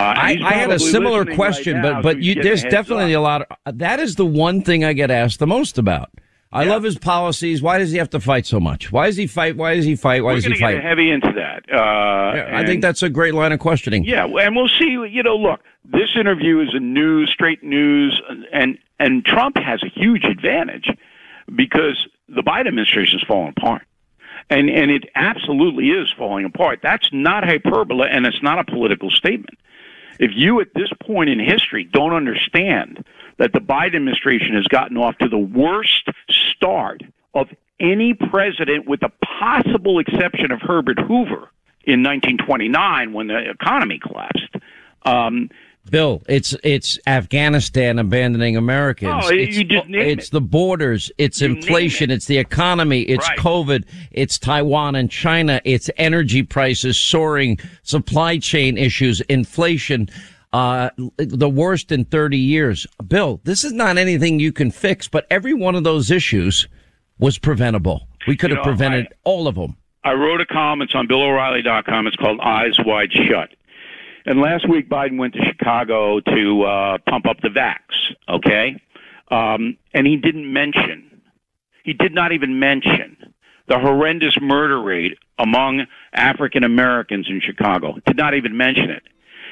I, 0.00 0.38
I 0.44 0.52
had 0.54 0.70
a 0.70 0.78
similar 0.78 1.24
question, 1.24 1.76
right 1.76 1.82
but 1.82 1.92
now, 1.92 2.02
but 2.02 2.12
so 2.16 2.18
you, 2.18 2.34
there's 2.34 2.62
getting 2.62 2.72
a 2.74 2.76
heads 2.76 2.88
definitely 2.88 3.14
up. 3.14 3.20
a 3.20 3.22
lot. 3.22 3.42
Of, 3.66 3.78
that 3.78 4.00
is 4.00 4.16
the 4.16 4.26
one 4.26 4.62
thing 4.62 4.84
I 4.84 4.92
get 4.92 5.10
asked 5.10 5.38
the 5.38 5.46
most 5.46 5.78
about. 5.78 6.10
I 6.52 6.62
Yeah. 6.64 6.70
love 6.70 6.82
his 6.84 6.96
policies. 6.98 7.60
Why 7.60 7.78
does 7.78 7.90
he 7.90 7.98
have 7.98 8.10
to 8.10 8.20
fight 8.20 8.46
so 8.46 8.60
much? 8.60 8.92
Why 8.92 9.06
does 9.06 9.16
he 9.16 9.26
fight? 9.26 9.56
Why 9.56 9.74
does 9.74 9.84
he 9.84 9.96
fight? 9.96 10.22
Why 10.22 10.30
We're 10.32 10.34
does 10.36 10.44
he 10.44 10.52
to 10.52 10.58
get 10.58 10.82
heavy 10.82 11.10
into 11.10 11.32
that. 11.32 11.64
Uh, 11.70 12.36
Yeah, 12.36 12.50
I 12.58 12.64
think 12.64 12.82
that's 12.82 13.02
a 13.02 13.08
great 13.10 13.34
line 13.34 13.52
of 13.52 13.58
questioning. 13.58 14.04
Yeah, 14.04 14.26
and 14.26 14.54
we'll 14.54 14.68
see. 14.68 14.90
You 15.10 15.22
know, 15.22 15.36
look, 15.36 15.60
this 15.84 16.10
interview 16.18 16.60
is 16.60 16.68
a 16.72 16.78
news, 16.80 17.30
straight 17.32 17.62
news, 17.64 18.20
and 18.52 18.78
and 19.00 19.24
Trump 19.24 19.56
has 19.58 19.82
a 19.82 19.88
huge 19.88 20.24
advantage 20.24 20.88
because 21.54 22.06
the 22.28 22.42
Biden 22.42 22.68
administration 22.68 23.18
is 23.18 23.24
falling 23.26 23.52
apart, 23.56 23.82
and 24.50 24.70
and 24.70 24.90
it 24.90 25.04
absolutely 25.14 25.90
is 25.90 26.12
falling 26.16 26.44
apart. 26.44 26.80
That's 26.82 27.08
not 27.12 27.44
hyperbole, 27.44 28.08
and 28.10 28.26
it's 28.26 28.42
not 28.42 28.58
a 28.58 28.64
political 28.64 29.10
statement. 29.10 29.58
If 30.18 30.30
you 30.34 30.60
at 30.60 30.68
this 30.74 30.88
point 31.02 31.30
in 31.30 31.38
history 31.38 31.84
don't 31.84 32.12
understand 32.12 33.04
that 33.38 33.52
the 33.52 33.60
Biden 33.60 33.96
administration 33.96 34.54
has 34.54 34.66
gotten 34.66 34.96
off 34.96 35.18
to 35.18 35.28
the 35.28 35.38
worst 35.38 36.08
start 36.30 37.02
of 37.34 37.48
any 37.78 38.14
president, 38.14 38.88
with 38.88 39.00
the 39.00 39.10
possible 39.38 39.98
exception 39.98 40.50
of 40.50 40.60
Herbert 40.62 40.98
Hoover 40.98 41.50
in 41.84 42.02
1929 42.02 43.12
when 43.12 43.26
the 43.26 43.50
economy 43.50 43.98
collapsed. 43.98 44.54
Um, 45.04 45.50
Bill, 45.90 46.22
it's 46.28 46.54
it's 46.64 46.98
Afghanistan 47.06 47.98
abandoning 47.98 48.56
Americans. 48.56 49.24
Oh, 49.26 49.30
you 49.30 49.42
it's, 49.42 49.56
just 49.58 49.88
name 49.88 50.00
it's 50.00 50.28
it. 50.28 50.32
the 50.32 50.40
borders, 50.40 51.10
it's 51.18 51.40
You 51.40 51.48
inflation, 51.54 52.10
it. 52.10 52.14
it's 52.14 52.26
the 52.26 52.38
economy, 52.38 53.02
it's 53.02 53.28
Right. 53.28 53.38
COVID, 53.38 53.84
it's 54.10 54.38
Taiwan 54.38 54.94
and 54.96 55.10
China, 55.10 55.60
it's 55.64 55.88
energy 55.96 56.42
prices 56.42 56.98
soaring, 56.98 57.58
supply 57.82 58.38
chain 58.38 58.76
issues, 58.76 59.20
inflation, 59.22 60.08
uh, 60.52 60.90
the 61.18 61.48
worst 61.48 61.92
in 61.92 62.04
30 62.04 62.36
years. 62.38 62.86
Bill, 63.06 63.40
this 63.44 63.62
is 63.64 63.72
not 63.72 63.98
anything 63.98 64.40
you 64.40 64.52
can 64.52 64.70
fix, 64.70 65.06
but 65.08 65.26
every 65.30 65.54
one 65.54 65.74
of 65.74 65.84
those 65.84 66.10
issues 66.10 66.66
was 67.18 67.38
preventable. 67.38 68.08
We 68.26 68.36
could 68.36 68.50
You 68.50 68.56
have 68.56 68.64
know, 68.64 68.70
prevented 68.70 69.06
I- 69.06 69.14
all 69.24 69.46
of 69.48 69.54
them. 69.54 69.76
I 70.04 70.12
wrote 70.12 70.40
a 70.40 70.46
column. 70.46 70.82
It's 70.82 70.94
on 70.94 71.08
BillO'Reilly.com. 71.08 72.06
It's 72.06 72.14
called 72.16 72.38
Eyes 72.40 72.76
Wide 72.84 73.12
Shut. 73.12 73.50
And 74.26 74.40
last 74.40 74.68
week, 74.68 74.88
Biden 74.88 75.18
went 75.18 75.34
to 75.34 75.44
Chicago 75.44 76.20
to 76.20 76.62
uh, 76.64 76.98
pump 77.08 77.26
up 77.26 77.40
the 77.40 77.48
vax. 77.48 77.78
Okay, 78.28 78.80
um, 79.30 79.76
and 79.94 80.06
he 80.06 80.16
didn't 80.16 80.52
mention. 80.52 81.22
He 81.84 81.92
did 81.92 82.12
not 82.12 82.32
even 82.32 82.58
mention 82.58 83.16
the 83.68 83.78
horrendous 83.78 84.36
murder 84.40 84.80
rate 84.80 85.18
among 85.38 85.86
African 86.12 86.64
Americans 86.64 87.28
in 87.28 87.40
Chicago. 87.40 87.96
Did 88.04 88.16
not 88.16 88.34
even 88.34 88.56
mention 88.56 88.90
it. 88.90 89.04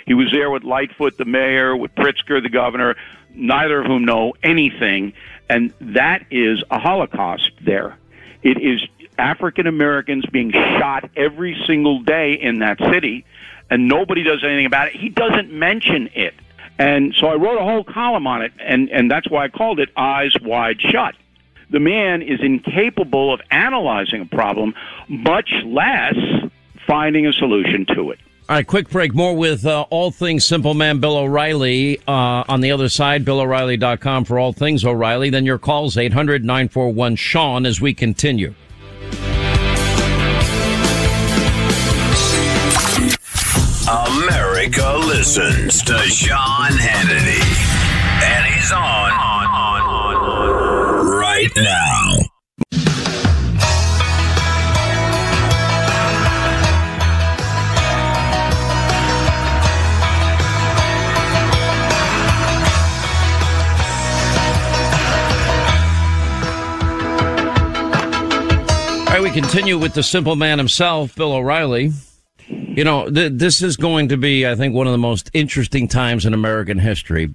He 0.07 0.14
was 0.14 0.31
there 0.33 0.50
with 0.50 0.64
Lightfoot, 0.64 1.16
the 1.16 1.25
mayor, 1.25 1.76
with 1.76 1.95
Pritzker, 1.95 2.43
the 2.43 2.50
governor, 2.50 2.97
neither 3.35 3.81
of 3.81 3.87
whom 3.87 4.04
know 4.04 4.35
anything. 4.43 5.14
And 5.49 5.73
that 5.81 6.26
is 6.31 6.62
a 6.71 6.78
Holocaust 6.78 7.52
there. 7.64 7.97
It 8.43 8.59
is 8.61 8.87
African 9.19 9.66
Americans 9.66 10.25
being 10.26 10.50
shot 10.52 11.09
every 11.16 11.57
single 11.66 12.00
day 12.00 12.33
in 12.35 12.59
that 12.59 12.78
city, 12.93 13.25
and 13.71 13.88
nobody 13.88 14.23
does 14.23 14.42
anything 14.44 14.66
about 14.66 14.88
it. 14.88 14.97
He 14.97 15.09
doesn't 15.09 15.52
mention 15.52 16.09
it. 16.14 16.35
And 16.78 17.14
so 17.14 17.28
I 17.28 17.35
wrote 17.35 17.59
a 17.59 17.64
whole 17.64 17.85
column 17.85 18.26
on 18.26 18.42
it, 18.42 18.52
and, 18.59 18.90
and 18.90 19.11
that's 19.11 19.30
why 19.30 19.44
I 19.44 19.49
called 19.49 19.78
it 19.78 19.90
Eyes 19.97 20.35
Wide 20.42 20.80
Shut. 20.80 21.14
The 21.71 21.80
man 21.80 22.23
is 22.23 22.40
incapable 22.42 23.33
of 23.33 23.40
analyzing 23.50 24.23
a 24.23 24.26
problem, 24.26 24.75
much 25.09 25.50
less 25.64 26.14
finding 26.87 27.26
a 27.26 27.33
solution 27.33 27.87
to 27.94 28.11
it. 28.11 28.18
All 28.47 28.56
right, 28.56 28.66
quick 28.66 28.90
break. 28.90 29.14
More 29.14 29.35
with 29.35 29.64
uh, 29.64 29.87
all 29.88 30.11
things 30.11 30.47
Simple 30.47 30.75
Man 30.75 31.00
Bill 31.00 31.16
O'Reilly. 31.16 31.99
Uh, 32.06 32.44
on 32.47 32.61
the 32.61 32.73
other 32.73 32.90
side, 32.90 33.25
BillO'Reilly.com 33.25 34.26
for 34.26 34.38
all 34.38 34.52
things 34.52 34.85
O'Reilly. 34.85 35.30
Then 35.30 35.47
your 35.47 35.59
calls, 35.59 35.97
800 35.97 36.44
941 36.44 37.16
Sean, 37.16 37.64
as 37.64 37.80
we 37.80 37.94
continue. 37.94 38.54
America 43.87 44.97
listens 44.97 45.83
to 45.83 45.99
Sean 46.05 46.71
Hannity. 46.71 47.43
And 48.25 48.47
he's 48.47 48.73
on, 48.73 48.81
on, 48.81 49.47
on, 49.47 49.81
on 49.83 51.07
right 51.07 51.50
now. 51.55 52.17
All 69.00 69.11
right, 69.11 69.23
we 69.23 69.31
continue 69.31 69.76
with 69.76 69.93
the 69.93 70.03
simple 70.03 70.37
man 70.37 70.57
himself, 70.57 71.14
Bill 71.14 71.35
O'Reilly. 71.35 71.93
You 72.76 72.83
know, 72.83 73.09
th- 73.09 73.33
this 73.37 73.62
is 73.62 73.76
going 73.76 74.09
to 74.09 74.16
be, 74.16 74.47
I 74.47 74.57
think, 74.57 74.75
one 74.75 74.88
of 74.88 74.93
the 74.93 74.99
most 74.99 75.31
interesting 75.33 75.87
times 75.87 76.26
in 76.26 76.35
American 76.35 76.81
history 76.81 77.33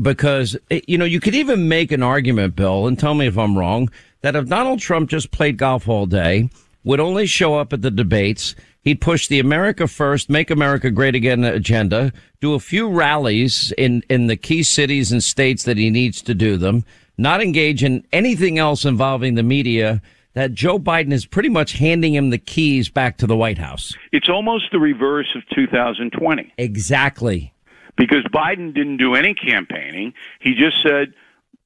because, 0.00 0.56
eh, 0.70 0.80
you 0.88 0.96
know, 0.96 1.04
you 1.04 1.20
could 1.20 1.34
even 1.34 1.68
make 1.68 1.92
an 1.92 2.02
argument, 2.02 2.56
Bill, 2.56 2.86
and 2.86 2.98
tell 2.98 3.14
me 3.14 3.26
if 3.26 3.36
I'm 3.36 3.58
wrong, 3.58 3.90
that 4.22 4.36
if 4.36 4.48
Donald 4.48 4.80
Trump 4.80 5.10
just 5.10 5.32
played 5.32 5.58
golf 5.58 5.86
all 5.86 6.06
day, 6.06 6.48
would 6.82 6.98
only 6.98 7.26
show 7.26 7.56
up 7.56 7.74
at 7.74 7.82
the 7.82 7.90
debates, 7.90 8.54
he'd 8.80 9.02
push 9.02 9.28
the 9.28 9.38
America 9.38 9.86
First, 9.86 10.30
Make 10.30 10.50
America 10.50 10.90
Great 10.90 11.14
Again 11.14 11.44
agenda, 11.44 12.10
do 12.40 12.54
a 12.54 12.60
few 12.60 12.88
rallies 12.88 13.74
in, 13.76 14.02
in 14.08 14.28
the 14.28 14.36
key 14.36 14.62
cities 14.62 15.12
and 15.12 15.22
states 15.22 15.64
that 15.64 15.76
he 15.76 15.90
needs 15.90 16.22
to 16.22 16.32
do 16.32 16.56
them, 16.56 16.86
not 17.18 17.42
engage 17.42 17.84
in 17.84 18.02
anything 18.14 18.58
else 18.58 18.86
involving 18.86 19.34
the 19.34 19.42
media 19.42 20.00
that 20.34 20.52
Joe 20.54 20.78
Biden 20.78 21.12
is 21.12 21.26
pretty 21.26 21.48
much 21.48 21.72
handing 21.74 22.14
him 22.14 22.30
the 22.30 22.38
keys 22.38 22.88
back 22.88 23.16
to 23.18 23.26
the 23.26 23.36
White 23.36 23.58
House. 23.58 23.94
It's 24.12 24.28
almost 24.28 24.70
the 24.72 24.78
reverse 24.78 25.34
of 25.34 25.42
2020 25.54 26.52
Exactly. 26.58 27.52
because 27.96 28.22
Biden 28.32 28.72
didn't 28.74 28.98
do 28.98 29.14
any 29.14 29.34
campaigning. 29.34 30.14
He 30.40 30.54
just 30.54 30.82
said, 30.82 31.12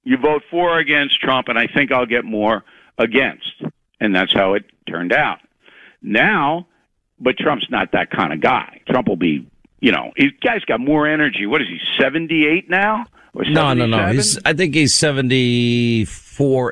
"You 0.05 0.17
vote 0.17 0.43
for 0.51 0.71
or 0.71 0.79
against 0.79 1.21
Trump, 1.21 1.49
and 1.49 1.59
I 1.59 1.67
think 1.67 1.93
I'll 1.93 2.07
get 2.07 2.25
more 2.25 2.65
against," 2.99 3.53
and 4.01 4.15
that's 4.15 4.33
how 4.33 4.55
it 4.55 4.65
turned 4.89 5.13
out. 5.13 5.39
Now, 6.03 6.67
but 7.21 7.37
Trump's 7.39 7.71
not 7.71 7.93
that 7.93 8.11
kind 8.11 8.33
of 8.33 8.41
guy. 8.41 8.81
Trump 8.89 9.09
will 9.09 9.17
be, 9.17 9.47
you 9.81 9.93
know, 9.93 10.13
he 10.17 10.31
guy's 10.43 10.65
got 10.65 10.81
more 10.81 11.07
energy. 11.07 11.47
What 11.47 11.63
is 11.63 11.69
he? 11.69 11.79
Seventy-eight 11.99 12.69
now? 12.69 13.07
Or 13.35 13.45
No, 13.45 13.75
no, 13.75 13.87
no. 13.87 14.13
He's, 14.13 14.39
I 14.45 14.53
think 14.53 14.75
he's 14.75 14.95
74 14.95 16.07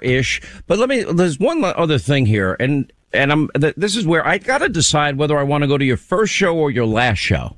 ish. 0.02 0.40
But 0.66 0.78
let 0.78 0.88
me, 0.88 1.02
there's 1.02 1.38
one 1.38 1.64
other 1.64 1.98
thing 1.98 2.26
here. 2.26 2.56
And, 2.58 2.92
and 3.12 3.32
I'm, 3.32 3.48
th- 3.58 3.74
this 3.76 3.96
is 3.96 4.06
where 4.06 4.26
I 4.26 4.38
got 4.38 4.58
to 4.58 4.68
decide 4.68 5.16
whether 5.16 5.38
I 5.38 5.42
want 5.42 5.62
to 5.62 5.68
go 5.68 5.78
to 5.78 5.84
your 5.84 5.96
first 5.96 6.32
show 6.32 6.56
or 6.56 6.70
your 6.70 6.86
last 6.86 7.18
show. 7.18 7.56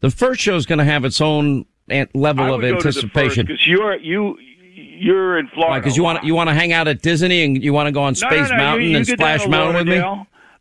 The 0.00 0.10
first 0.10 0.40
show 0.40 0.56
is 0.56 0.66
going 0.66 0.78
to 0.78 0.84
have 0.84 1.04
its 1.04 1.20
own 1.20 1.66
level 2.14 2.54
of 2.54 2.64
anticipation. 2.64 3.46
because 3.46 3.66
you're 3.66 3.96
you 3.96 4.38
you're 4.74 5.38
in 5.38 5.48
Florida. 5.48 5.80
Because 5.80 5.96
you 5.96 6.02
want 6.02 6.24
you 6.24 6.34
want 6.34 6.48
to 6.48 6.54
hang 6.54 6.72
out 6.72 6.88
at 6.88 7.02
Disney 7.02 7.44
and 7.44 7.62
you 7.62 7.72
want 7.72 7.86
to 7.86 7.92
go 7.92 8.02
on 8.02 8.14
Space 8.14 8.48
no, 8.50 8.56
no, 8.56 8.56
Mountain 8.56 8.84
you, 8.84 8.90
you 8.90 8.96
and 8.98 9.06
Splash 9.06 9.46
Mountain 9.46 9.76
with 9.76 9.88
me. 9.88 9.98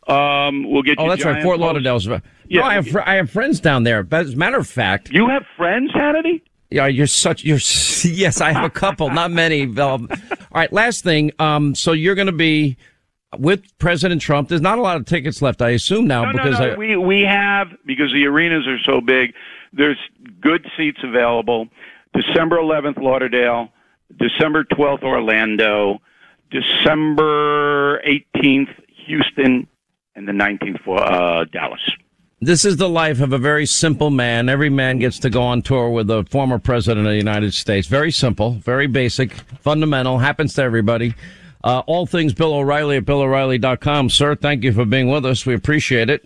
Um, 0.08 0.70
we'll 0.70 0.82
get 0.82 0.96
Oh, 0.98 1.08
that's 1.08 1.24
right, 1.24 1.44
Fort. 1.44 1.60
Lauderdale's. 1.60 2.08
Yeah. 2.08 2.20
no, 2.50 2.64
I 2.64 2.74
have 2.74 2.96
I 2.96 3.16
have 3.16 3.30
friends 3.30 3.60
down 3.60 3.84
there. 3.84 4.02
But 4.04 4.26
as 4.26 4.34
a 4.34 4.38
matter 4.38 4.58
of 4.58 4.68
fact, 4.68 5.12
You 5.12 5.28
have 5.28 5.44
friends, 5.56 5.92
Hannity? 5.92 6.42
Yeah, 6.72 6.88
you're 6.88 7.08
such 7.08 7.44
you're 7.44 7.58
yes, 8.04 8.42
I 8.42 8.52
have 8.52 8.66
a 8.66 8.70
couple, 8.70 9.10
not 9.10 9.32
many. 9.32 9.64
Um, 9.78 10.08
all 10.32 10.38
right, 10.54 10.72
last 10.72 11.04
thing. 11.04 11.32
Um, 11.40 11.76
so 11.76 11.92
you're 11.92 12.16
going 12.16 12.28
to 12.28 12.32
be 12.32 12.78
with 13.38 13.62
President 13.78 14.22
Trump. 14.22 14.50
There's 14.50 14.62
not 14.62 14.78
a 14.78 14.82
lot 14.82 14.98
of 14.98 15.06
tickets 15.06 15.42
left, 15.42 15.62
I 15.62 15.70
assume 15.70 16.08
now, 16.08 16.26
No, 16.26 16.32
because 16.34 16.60
no, 16.60 16.68
no. 16.68 16.74
I, 16.74 16.78
we 16.78 16.98
we 16.98 17.22
have 17.22 17.70
because 17.86 18.12
the 18.12 18.26
arenas 18.26 18.68
are 18.68 18.80
so 18.80 19.02
big. 19.02 19.34
There's 19.74 20.00
good 20.42 20.66
seats 20.76 21.00
available. 21.04 21.68
December 22.14 22.58
11th, 22.58 23.02
Lauderdale. 23.02 23.70
December 24.18 24.64
12th, 24.64 25.04
Orlando. 25.04 26.00
December 26.50 28.02
18th, 28.02 28.74
Houston, 29.06 29.68
and 30.16 30.28
the 30.28 30.32
19th 30.32 30.84
for 30.84 31.00
uh, 31.00 31.46
Dallas. 31.46 31.82
This 32.42 32.64
is 32.64 32.78
the 32.78 32.90
life 32.90 33.20
of 33.20 33.34
a 33.34 33.38
very 33.38 33.66
simple 33.66 34.10
man. 34.10 34.48
Every 34.48 34.70
man 34.70 35.00
gets 35.00 35.20
to 35.20 35.30
go 35.30 35.44
on 35.44 35.62
tour 35.62 35.90
with 35.90 36.10
a 36.10 36.26
former 36.30 36.58
president 36.58 37.06
of 37.06 37.12
the 37.12 37.18
United 37.18 37.54
States. 37.54 37.88
Very 37.88 38.12
simple, 38.12 38.52
very 38.52 38.88
basic, 38.88 39.34
fundamental. 39.62 40.20
Happens 40.20 40.54
to 40.56 40.62
everybody. 40.62 41.16
Uh, 41.64 41.80
all 41.88 42.06
things 42.06 42.34
Bill 42.34 42.54
O'Reilly 42.54 42.98
at 42.98 43.06
BillO'Reilly.com. 43.06 44.10
Sir, 44.10 44.36
thank 44.36 44.64
you 44.64 44.72
for 44.72 44.86
being 44.86 45.10
with 45.10 45.26
us. 45.26 45.46
We 45.46 45.54
appreciate 45.54 46.10
it. 46.10 46.26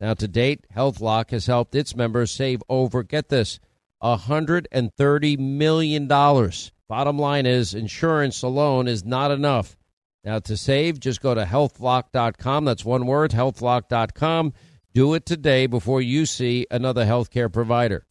Now, 0.00 0.14
to 0.14 0.28
date, 0.28 0.66
HealthLock 0.74 1.30
has 1.30 1.46
helped 1.46 1.74
its 1.74 1.96
members 1.96 2.30
save 2.30 2.62
over, 2.68 3.02
get 3.02 3.28
this, 3.28 3.58
$130 4.02 5.38
million. 5.38 6.06
Bottom 6.06 7.18
line 7.18 7.46
is, 7.46 7.74
insurance 7.74 8.42
alone 8.42 8.88
is 8.88 9.04
not 9.04 9.30
enough. 9.30 9.76
Now, 10.22 10.38
to 10.40 10.56
save, 10.56 11.00
just 11.00 11.22
go 11.22 11.34
to 11.34 11.44
healthlock.com. 11.44 12.64
That's 12.64 12.84
one 12.84 13.06
word, 13.06 13.30
healthlock.com. 13.30 14.52
Do 14.92 15.14
it 15.14 15.24
today 15.24 15.66
before 15.66 16.02
you 16.02 16.26
see 16.26 16.66
another 16.70 17.04
healthcare 17.04 17.52
provider. 17.52 18.04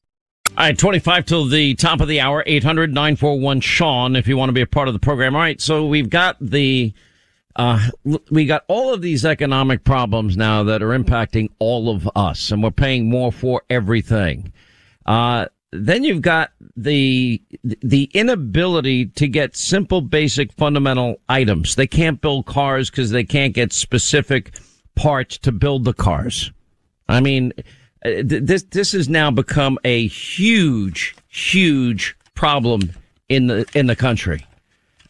All 0.51 0.65
right, 0.65 0.77
25 0.77 1.25
till 1.25 1.45
the 1.47 1.75
top 1.75 1.99
of 1.99 2.07
the 2.07 2.21
hour, 2.21 2.43
800 2.45 2.93
941 2.93 3.59
Sean, 3.59 4.15
if 4.15 4.27
you 4.27 4.37
want 4.37 4.49
to 4.49 4.53
be 4.53 4.61
a 4.61 4.67
part 4.67 4.87
of 4.87 4.93
the 4.93 4.99
program. 4.99 5.35
All 5.35 5.41
right, 5.41 5.59
so 5.59 5.85
we've 5.87 6.09
got 6.09 6.37
the, 6.39 6.93
uh, 7.55 7.79
we 8.29 8.45
got 8.45 8.65
all 8.67 8.93
of 8.93 9.01
these 9.01 9.23
economic 9.25 9.83
problems 9.83 10.35
now 10.35 10.63
that 10.63 10.83
are 10.83 10.97
impacting 10.97 11.49
all 11.59 11.89
of 11.89 12.09
us, 12.15 12.51
and 12.51 12.61
we're 12.61 12.71
paying 12.71 13.09
more 13.09 13.31
for 13.31 13.61
everything. 13.69 14.51
Uh, 15.05 15.45
then 15.71 16.03
you've 16.03 16.21
got 16.21 16.51
the 16.75 17.41
the 17.63 18.09
inability 18.13 19.05
to 19.07 19.27
get 19.27 19.55
simple, 19.55 20.01
basic, 20.01 20.51
fundamental 20.53 21.19
items. 21.29 21.75
They 21.75 21.87
can't 21.87 22.21
build 22.21 22.45
cars 22.45 22.89
because 22.89 23.11
they 23.11 23.23
can't 23.23 23.53
get 23.53 23.71
specific 23.73 24.57
parts 24.95 25.37
to 25.39 25.51
build 25.51 25.85
the 25.85 25.93
cars. 25.93 26.51
I 27.07 27.19
mean, 27.19 27.53
uh, 28.05 28.21
this 28.23 28.63
this 28.63 28.91
has 28.91 29.07
now 29.07 29.31
become 29.31 29.77
a 29.83 30.07
huge, 30.07 31.15
huge 31.27 32.17
problem 32.33 32.91
in 33.29 33.47
the 33.47 33.65
in 33.73 33.87
the 33.87 33.95
country, 33.95 34.45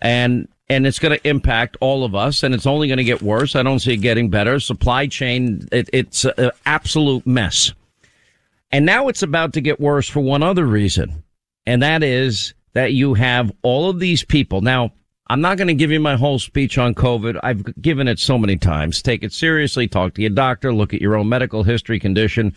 and 0.02 0.48
and 0.68 0.88
it's 0.88 1.00
going 1.00 1.18
to 1.18 1.28
impact 1.28 1.78
all 1.80 2.04
of 2.04 2.16
us, 2.16 2.44
and 2.44 2.54
it's 2.54 2.66
only 2.66 2.88
going 2.88 2.98
to 2.98 3.04
get 3.04 3.22
worse. 3.22 3.56
I 3.56 3.64
don't 3.64 3.80
see 3.80 3.94
it 3.94 3.98
getting 3.98 4.30
better. 4.30 4.60
Supply 4.60 5.08
chain, 5.08 5.68
it, 5.72 5.90
it's 5.94 6.26
an 6.26 6.52
absolute 6.66 7.26
mess. 7.28 7.72
And 8.72 8.86
now 8.86 9.08
it's 9.08 9.24
about 9.24 9.54
to 9.54 9.62
get 9.62 9.80
worse 9.80 10.10
for 10.10 10.22
one 10.22 10.44
other 10.44 10.66
reason. 10.66 11.24
And 11.66 11.82
that 11.82 12.04
is 12.04 12.54
that 12.74 12.94
you 12.94 13.14
have 13.14 13.52
all 13.62 13.90
of 13.90 14.00
these 14.00 14.24
people. 14.24 14.62
Now, 14.62 14.92
I'm 15.28 15.42
not 15.42 15.58
going 15.58 15.70
to 15.70 15.74
give 15.74 15.92
you 15.92 16.00
my 16.00 16.16
whole 16.16 16.40
speech 16.40 16.78
on 16.78 16.94
COVID. 16.94 17.40
I've 17.42 17.82
given 17.82 18.08
it 18.08 18.20
so 18.20 18.38
many 18.38 18.58
times. 18.58 19.02
Take 19.02 19.24
it 19.24 19.34
seriously. 19.34 19.88
Talk 19.88 20.14
to 20.16 20.22
your 20.22 20.30
doctor. 20.32 20.74
Look 20.74 20.94
at 20.94 21.02
your 21.02 21.16
own 21.16 21.30
medical 21.30 21.64
history 21.64 22.00
condition. 22.00 22.54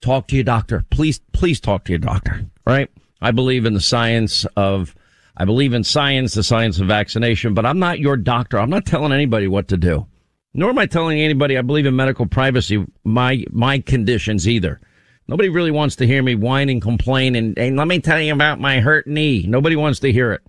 Talk 0.00 0.26
to 0.28 0.36
your 0.36 0.44
doctor. 0.44 0.84
Please, 0.90 1.20
please 1.32 1.60
talk 1.60 1.84
to 1.84 1.92
your 1.92 1.98
doctor. 1.98 2.46
Right? 2.66 2.90
I 3.20 3.30
believe 3.30 3.66
in 3.66 3.74
the 3.74 3.80
science 3.80 4.46
of, 4.56 4.94
I 5.38 5.44
believe 5.44 5.72
in 5.72 5.84
science, 5.84 6.34
the 6.34 6.42
science 6.42 6.80
of 6.80 6.88
vaccination, 6.88 7.54
but 7.54 7.64
I'm 7.64 7.78
not 7.78 8.00
your 8.00 8.16
doctor. 8.16 8.58
I'm 8.58 8.70
not 8.70 8.84
telling 8.84 9.12
anybody 9.12 9.46
what 9.46 9.68
to 9.68 9.76
do. 9.76 10.06
Nor 10.52 10.70
am 10.70 10.78
I 10.78 10.86
telling 10.86 11.20
anybody 11.20 11.56
I 11.56 11.62
believe 11.62 11.86
in 11.86 11.94
medical 11.94 12.26
privacy, 12.26 12.84
my, 13.04 13.44
my 13.52 13.78
conditions 13.78 14.48
either. 14.48 14.80
Nobody 15.28 15.48
really 15.48 15.70
wants 15.70 15.94
to 15.96 16.06
hear 16.06 16.24
me 16.24 16.34
whine 16.34 16.68
and 16.68 16.82
complain 16.82 17.36
and, 17.36 17.56
and 17.56 17.76
let 17.76 17.86
me 17.86 18.00
tell 18.00 18.20
you 18.20 18.32
about 18.32 18.58
my 18.58 18.80
hurt 18.80 19.06
knee. 19.06 19.44
Nobody 19.46 19.76
wants 19.76 20.00
to 20.00 20.10
hear 20.10 20.32
it. 20.32 20.42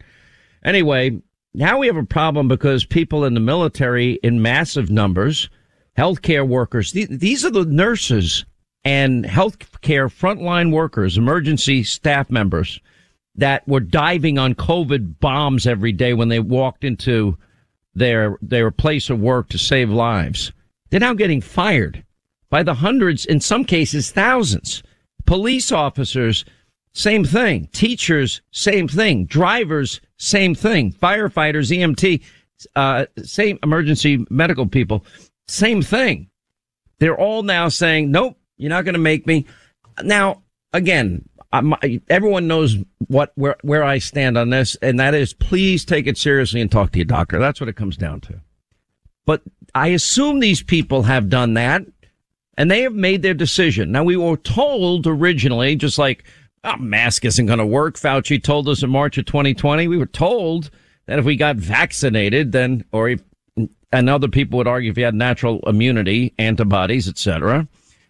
Anyway, 0.65 1.21
now 1.54 1.78
we 1.78 1.86
have 1.86 1.97
a 1.97 2.06
problem 2.06 2.47
because 2.47 2.84
people 2.84 3.25
in 3.25 3.36
the 3.36 3.39
military 3.39 4.13
in 4.23 4.41
massive 4.41 4.89
numbers, 4.89 5.49
healthcare 5.97 6.47
workers, 6.47 6.93
th- 6.93 7.10
these 7.10 7.45
are 7.45 7.52
the 7.52 7.65
nurses 7.65 8.43
and 8.84 9.23
healthcare 9.23 10.10
frontline 10.10 10.71
workers, 10.71 11.15
emergency 11.15 11.84
staff 11.84 12.32
members 12.32 12.80
that 13.39 13.67
were 13.67 13.80
diving 13.80 14.38
on 14.38 14.56
COVID 14.56 15.19
bombs 15.19 15.65
every 15.65 15.91
day 15.91 16.13
when 16.13 16.30
they 16.30 16.39
walked 16.39 16.84
into 16.84 17.38
their, 17.95 18.38
their 18.41 18.71
place 18.71 19.10
of 19.10 19.19
work 19.19 19.49
to 19.49 19.58
save 19.58 19.89
lives. 19.89 20.52
They're 20.89 20.99
now 20.99 21.13
getting 21.13 21.41
fired 21.41 22.04
by 22.49 22.63
the 22.63 22.75
hundreds, 22.75 23.25
in 23.25 23.39
some 23.39 23.63
cases, 23.63 24.12
thousands. 24.12 24.84
Police 25.25 25.71
officers, 25.71 26.45
same 26.93 27.23
thing. 27.23 27.67
Teachers, 27.71 28.41
same 28.52 28.88
thing. 28.88 29.25
Drivers, 29.25 30.02
same 30.17 30.56
thing. 30.56 30.91
Firefighters, 30.91 31.71
EMT, 31.71 32.21
uh, 32.75 33.06
same 33.23 33.60
emergency 33.63 34.25
medical 34.30 34.65
people, 34.65 35.06
same 35.47 35.82
thing. 35.82 36.30
They're 36.99 37.17
all 37.17 37.43
now 37.43 37.69
saying, 37.69 38.12
nope, 38.12 38.38
you're 38.58 38.69
not 38.69 38.84
going 38.84 38.93
to 38.93 38.99
make 38.99 39.25
me. 39.25 39.45
Now, 40.04 40.43
again, 40.73 41.28
Everyone 41.51 42.47
knows 42.47 42.77
what, 43.07 43.31
where, 43.35 43.55
where 43.62 43.83
I 43.83 43.97
stand 43.97 44.38
on 44.38 44.51
this, 44.51 44.75
and 44.81 44.99
that 44.99 45.15
is 45.15 45.33
please 45.33 45.83
take 45.83 46.05
it 46.05 46.17
seriously 46.17 46.62
and 46.62 46.71
talk 46.71 46.91
to 46.91 46.99
your 46.99 47.05
doctor. 47.05 47.39
That's 47.39 47.59
what 47.59 47.69
it 47.69 47.75
comes 47.75 47.97
down 47.97 48.21
to. 48.21 48.41
But 49.25 49.41
I 49.73 49.88
assume 49.88 50.39
these 50.39 50.63
people 50.63 51.03
have 51.03 51.29
done 51.29 51.53
that 51.55 51.85
and 52.57 52.69
they 52.69 52.81
have 52.81 52.93
made 52.93 53.21
their 53.21 53.33
decision. 53.33 53.91
Now 53.91 54.03
we 54.03 54.17
were 54.17 54.38
told 54.38 55.07
originally, 55.07 55.75
just 55.75 55.97
like 55.97 56.23
oh, 56.63 56.77
mask 56.77 57.25
isn't 57.25 57.45
going 57.45 57.59
to 57.59 57.65
work. 57.65 57.95
Fauci 57.95 58.41
told 58.41 58.67
us 58.67 58.83
in 58.83 58.89
March 58.89 59.17
of 59.17 59.25
2020. 59.25 59.88
We 59.88 59.97
were 59.97 60.05
told 60.05 60.69
that 61.05 61.19
if 61.19 61.25
we 61.25 61.35
got 61.35 61.55
vaccinated, 61.55 62.51
then, 62.51 62.83
or 62.91 63.09
if, 63.09 63.21
and 63.91 64.09
other 64.09 64.27
people 64.27 64.57
would 64.57 64.67
argue 64.67 64.91
if 64.91 64.97
you 64.97 65.05
had 65.05 65.15
natural 65.15 65.59
immunity, 65.65 66.33
antibodies, 66.38 67.07
etc., 67.07 67.67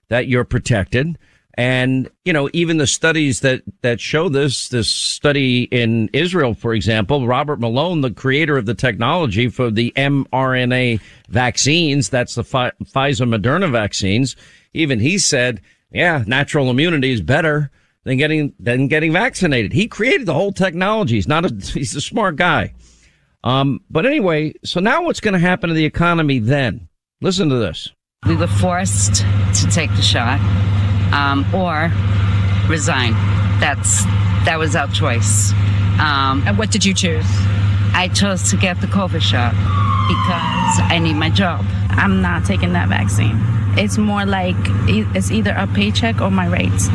that 0.09 0.27
you're 0.27 0.43
protected. 0.43 1.17
And, 1.55 2.09
you 2.23 2.31
know, 2.31 2.49
even 2.53 2.77
the 2.77 2.87
studies 2.87 3.41
that, 3.41 3.63
that 3.81 3.99
show 3.99 4.29
this, 4.29 4.69
this 4.69 4.89
study 4.89 5.63
in 5.63 6.09
Israel, 6.13 6.53
for 6.53 6.73
example, 6.73 7.27
Robert 7.27 7.59
Malone, 7.59 8.01
the 8.01 8.11
creator 8.11 8.57
of 8.57 8.65
the 8.65 8.75
technology 8.75 9.49
for 9.49 9.69
the 9.69 9.91
mRNA 9.95 11.01
vaccines, 11.27 12.09
that's 12.09 12.35
the 12.35 12.43
Pfizer 12.43 13.27
Moderna 13.27 13.69
vaccines, 13.71 14.35
even 14.73 14.99
he 14.99 15.17
said, 15.17 15.59
yeah, 15.91 16.23
natural 16.27 16.69
immunity 16.69 17.11
is 17.11 17.21
better 17.21 17.71
than 18.03 18.17
getting, 18.17 18.53
than 18.59 18.87
getting 18.87 19.11
vaccinated. 19.11 19.73
He 19.73 19.87
created 19.87 20.27
the 20.27 20.33
whole 20.33 20.53
technology. 20.53 21.15
He's 21.15 21.27
not 21.27 21.45
a, 21.45 21.53
he's 21.73 21.95
a 21.95 22.01
smart 22.01 22.35
guy. 22.35 22.73
Um, 23.43 23.81
but 23.89 24.05
anyway, 24.05 24.53
so 24.63 24.79
now 24.79 25.03
what's 25.03 25.19
going 25.19 25.33
to 25.33 25.39
happen 25.39 25.69
to 25.69 25.73
the 25.73 25.85
economy 25.85 26.39
then? 26.39 26.87
Listen 27.21 27.49
to 27.49 27.55
this. 27.55 27.89
We 28.27 28.35
were 28.35 28.47
forced 28.47 29.15
to 29.15 29.67
take 29.71 29.89
the 29.95 30.01
shot 30.01 30.39
um, 31.13 31.45
or 31.53 31.91
resign. 32.67 33.13
That's 33.59 34.03
that 34.45 34.57
was 34.57 34.75
our 34.75 34.87
choice. 34.87 35.51
Um, 35.99 36.43
and 36.47 36.57
what 36.57 36.71
did 36.71 36.85
you 36.85 36.93
choose? 36.93 37.25
I 37.93 38.09
chose 38.13 38.49
to 38.51 38.57
get 38.57 38.79
the 38.79 38.87
COVID 38.87 39.21
shot 39.21 39.53
because 40.07 40.91
I 40.91 40.99
need 40.99 41.15
my 41.15 41.29
job. 41.29 41.65
I'm 41.89 42.21
not 42.21 42.45
taking 42.45 42.73
that 42.73 42.87
vaccine. 42.87 43.37
It's 43.77 43.97
more 43.97 44.25
like 44.25 44.55
it's 44.87 45.31
either 45.31 45.53
a 45.57 45.67
paycheck 45.67 46.21
or 46.21 46.31
my 46.31 46.47
rates. 46.47 46.87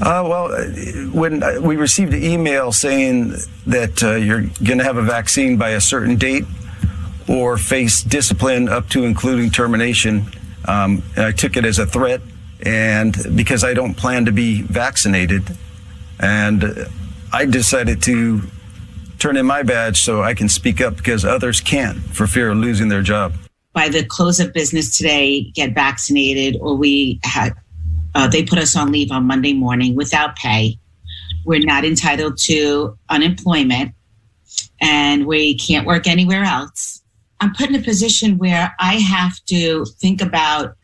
Uh, 0.00 0.22
well, 0.26 0.52
uh, 0.52 0.64
when 1.12 1.42
uh, 1.42 1.58
we 1.60 1.76
received 1.76 2.12
an 2.14 2.22
email 2.22 2.72
saying 2.72 3.34
that 3.66 4.02
uh, 4.02 4.14
you're 4.14 4.42
going 4.64 4.78
to 4.78 4.84
have 4.84 4.96
a 4.96 5.02
vaccine 5.02 5.56
by 5.56 5.70
a 5.70 5.80
certain 5.80 6.16
date 6.16 6.44
or 7.28 7.56
face 7.56 8.02
discipline 8.02 8.68
up 8.68 8.88
to 8.88 9.04
including 9.04 9.50
termination, 9.50 10.26
um, 10.66 11.02
I 11.16 11.32
took 11.32 11.56
it 11.56 11.64
as 11.64 11.78
a 11.78 11.86
threat 11.86 12.20
and 12.64 13.16
because 13.36 13.64
I 13.64 13.74
don't 13.74 13.94
plan 13.94 14.24
to 14.24 14.32
be 14.32 14.62
vaccinated, 14.62 15.56
and 16.20 16.88
I 17.32 17.44
decided 17.44 18.02
to 18.04 18.42
turn 19.18 19.36
in 19.36 19.46
my 19.46 19.62
badge 19.62 20.02
so 20.02 20.22
I 20.22 20.34
can 20.34 20.48
speak 20.48 20.80
up 20.80 20.96
because 20.96 21.24
others 21.24 21.60
can't 21.60 21.98
for 21.98 22.26
fear 22.26 22.50
of 22.50 22.58
losing 22.58 22.88
their 22.88 23.02
job. 23.02 23.34
By 23.72 23.88
the 23.88 24.04
close 24.04 24.38
of 24.40 24.52
business 24.52 24.96
today, 24.96 25.50
get 25.54 25.74
vaccinated, 25.74 26.60
or 26.60 26.76
we 26.76 27.20
had 27.24 27.54
uh, 28.14 28.28
they 28.28 28.44
put 28.44 28.58
us 28.58 28.76
on 28.76 28.92
leave 28.92 29.10
on 29.10 29.24
Monday 29.24 29.52
morning 29.52 29.96
without 29.96 30.36
pay. 30.36 30.78
We're 31.44 31.60
not 31.60 31.84
entitled 31.84 32.38
to 32.42 32.96
unemployment, 33.10 33.92
and 34.80 35.26
we 35.26 35.58
can't 35.58 35.86
work 35.86 36.06
anywhere 36.06 36.44
else. 36.44 37.02
I'm 37.40 37.52
put 37.52 37.68
in 37.68 37.74
a 37.74 37.82
position 37.82 38.38
where 38.38 38.74
I 38.78 38.94
have 38.94 39.44
to 39.46 39.84
think 39.98 40.22
about, 40.22 40.76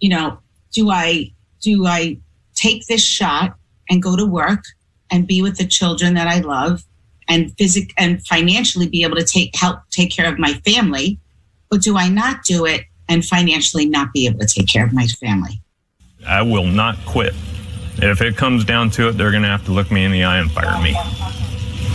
you 0.00 0.08
know, 0.08 0.38
do 0.72 0.90
I 0.90 1.32
do 1.60 1.86
I 1.86 2.18
take 2.54 2.86
this 2.86 3.04
shot 3.04 3.56
and 3.90 4.02
go 4.02 4.16
to 4.16 4.26
work 4.26 4.64
and 5.10 5.26
be 5.26 5.42
with 5.42 5.56
the 5.56 5.66
children 5.66 6.14
that 6.14 6.26
I 6.26 6.40
love 6.40 6.84
and 7.28 7.56
physic 7.56 7.92
and 7.96 8.24
financially 8.26 8.88
be 8.88 9.02
able 9.02 9.16
to 9.16 9.24
take 9.24 9.54
help 9.54 9.80
take 9.90 10.10
care 10.10 10.30
of 10.30 10.38
my 10.38 10.54
family, 10.64 11.18
or 11.70 11.78
do 11.78 11.96
I 11.96 12.08
not 12.08 12.44
do 12.44 12.64
it 12.64 12.82
and 13.08 13.24
financially 13.24 13.86
not 13.86 14.12
be 14.12 14.26
able 14.26 14.40
to 14.40 14.46
take 14.46 14.68
care 14.68 14.84
of 14.84 14.92
my 14.92 15.06
family? 15.06 15.60
I 16.26 16.42
will 16.42 16.66
not 16.66 16.96
quit. 17.06 17.34
If 18.00 18.20
it 18.20 18.36
comes 18.36 18.64
down 18.64 18.90
to 18.90 19.08
it, 19.08 19.12
they're 19.12 19.30
going 19.30 19.42
to 19.42 19.48
have 19.48 19.64
to 19.64 19.72
look 19.72 19.90
me 19.90 20.04
in 20.04 20.12
the 20.12 20.24
eye 20.24 20.38
and 20.38 20.50
fire 20.50 20.80
me. 20.82 20.96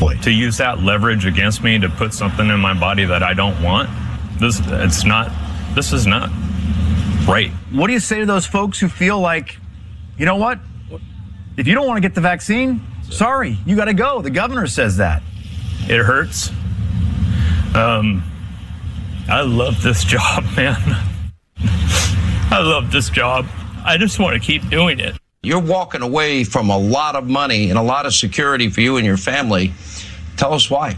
employee. 0.04 0.18
To 0.24 0.32
use 0.32 0.58
that 0.58 0.84
leverage 0.84 1.26
against 1.26 1.64
me 1.64 1.80
to 1.80 1.90
put 1.90 2.14
something 2.14 2.50
in 2.50 2.60
my 2.60 2.78
body 2.78 3.06
that 3.06 3.24
I 3.24 3.34
don't 3.34 3.60
want, 3.62 3.90
this 4.40 4.62
it's 4.66 5.06
not. 5.06 5.32
This 5.76 5.94
is 5.94 6.06
not 6.06 6.30
right. 7.28 7.52
What 7.72 7.88
do 7.88 7.94
you 7.94 8.00
say 8.00 8.20
to 8.20 8.26
those 8.26 8.46
folks 8.46 8.80
who 8.80 8.88
feel 8.88 9.20
like, 9.20 9.58
you 10.18 10.26
know 10.26 10.36
what? 10.36 10.60
If 11.58 11.68
you 11.68 11.76
don't 11.76 11.88
want 11.88 11.98
to 11.98 12.02
get 12.02 12.16
the 12.16 12.22
vaccine, 12.22 12.82
sorry, 13.10 13.58
you 13.66 13.76
got 13.76 13.86
to 13.86 13.94
go. 13.94 14.22
The 14.22 14.32
governor 14.32 14.68
says 14.68 14.98
that. 14.98 15.22
It 15.82 16.04
hurts. 16.04 16.50
Um, 17.76 18.24
I 19.30 19.42
love 19.42 19.82
this 19.82 20.04
job, 20.06 20.44
man. 20.56 20.78
I 21.60 22.60
love 22.62 22.92
this 22.92 23.10
job. 23.10 23.48
I 23.86 23.98
just 23.98 24.20
want 24.20 24.34
to 24.34 24.40
keep 24.40 24.70
doing 24.70 25.00
it. 25.00 25.16
You're 25.42 25.60
walking 25.60 26.02
away 26.02 26.44
from 26.44 26.70
a 26.70 26.78
lot 26.78 27.16
of 27.16 27.28
money 27.28 27.70
and 27.70 27.78
a 27.78 27.82
lot 27.82 28.06
of 28.06 28.14
security 28.14 28.70
for 28.70 28.82
you 28.82 28.98
and 28.98 29.06
your 29.06 29.18
family. 29.18 29.74
Tell 30.38 30.54
us 30.54 30.70
why. 30.70 30.96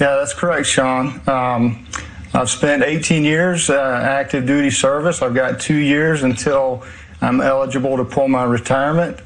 Yeah, 0.00 0.16
that's 0.16 0.34
correct, 0.34 0.66
Sean. 0.66 1.20
Um, 1.28 1.86
I've 2.34 2.48
spent 2.48 2.82
18 2.82 3.24
years 3.24 3.68
uh, 3.68 4.00
active 4.02 4.46
duty 4.46 4.70
service. 4.70 5.20
I've 5.20 5.34
got 5.34 5.60
two 5.60 5.76
years 5.76 6.22
until 6.22 6.84
I'm 7.20 7.40
eligible 7.40 7.96
to 7.98 8.04
pull 8.04 8.28
my 8.28 8.44
retirement. 8.44 9.18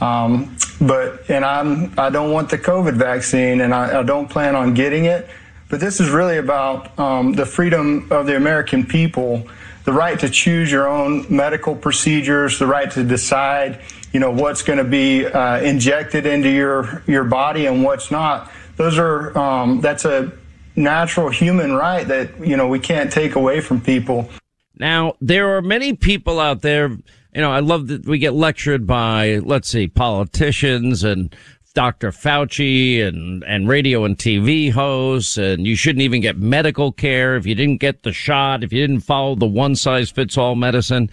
Um, 0.00 0.56
but 0.80 1.28
and 1.28 1.44
I'm 1.44 1.98
I 1.98 2.10
don't 2.10 2.32
want 2.32 2.48
the 2.50 2.58
COVID 2.58 2.94
vaccine, 2.94 3.60
and 3.60 3.74
I, 3.74 4.00
I 4.00 4.02
don't 4.02 4.28
plan 4.28 4.56
on 4.56 4.74
getting 4.74 5.04
it. 5.04 5.28
But 5.68 5.80
this 5.80 6.00
is 6.00 6.10
really 6.10 6.38
about 6.38 6.98
um, 6.98 7.32
the 7.32 7.46
freedom 7.46 8.08
of 8.10 8.26
the 8.26 8.36
American 8.36 8.84
people 8.84 9.46
the 9.84 9.92
right 9.92 10.18
to 10.20 10.28
choose 10.28 10.70
your 10.70 10.88
own 10.88 11.26
medical 11.28 11.74
procedures, 11.74 12.58
the 12.58 12.66
right 12.66 12.90
to 12.92 13.02
decide, 13.02 13.80
you 14.12 14.20
know, 14.20 14.30
what's 14.30 14.62
going 14.62 14.78
to 14.78 14.84
be 14.84 15.26
uh, 15.26 15.60
injected 15.60 16.26
into 16.26 16.48
your 16.48 17.02
your 17.06 17.24
body 17.24 17.66
and 17.66 17.82
what's 17.82 18.10
not. 18.10 18.50
Those 18.76 18.98
are 18.98 19.36
um, 19.36 19.80
that's 19.80 20.04
a 20.04 20.32
natural 20.80 21.28
human 21.28 21.74
right 21.74 22.06
that 22.08 22.44
you 22.44 22.56
know 22.56 22.66
we 22.66 22.78
can't 22.78 23.12
take 23.12 23.36
away 23.36 23.60
from 23.60 23.80
people. 23.80 24.28
Now 24.76 25.14
there 25.20 25.56
are 25.56 25.62
many 25.62 25.94
people 25.94 26.40
out 26.40 26.62
there. 26.62 26.88
You 26.88 27.40
know, 27.42 27.52
I 27.52 27.60
love 27.60 27.86
that 27.88 28.06
we 28.06 28.18
get 28.18 28.34
lectured 28.34 28.88
by, 28.88 29.36
let's 29.36 29.68
see, 29.68 29.86
politicians 29.86 31.04
and 31.04 31.32
Dr. 31.74 32.10
Fauci 32.10 33.06
and, 33.06 33.44
and 33.44 33.68
radio 33.68 34.04
and 34.04 34.18
TV 34.18 34.72
hosts, 34.72 35.36
and 35.36 35.64
you 35.64 35.76
shouldn't 35.76 36.02
even 36.02 36.20
get 36.20 36.36
medical 36.36 36.90
care 36.90 37.36
if 37.36 37.46
you 37.46 37.54
didn't 37.54 37.78
get 37.78 38.02
the 38.02 38.12
shot, 38.12 38.64
if 38.64 38.72
you 38.72 38.84
didn't 38.84 39.02
follow 39.02 39.36
the 39.36 39.46
one 39.46 39.76
size 39.76 40.10
fits 40.10 40.36
all 40.36 40.56
medicine. 40.56 41.08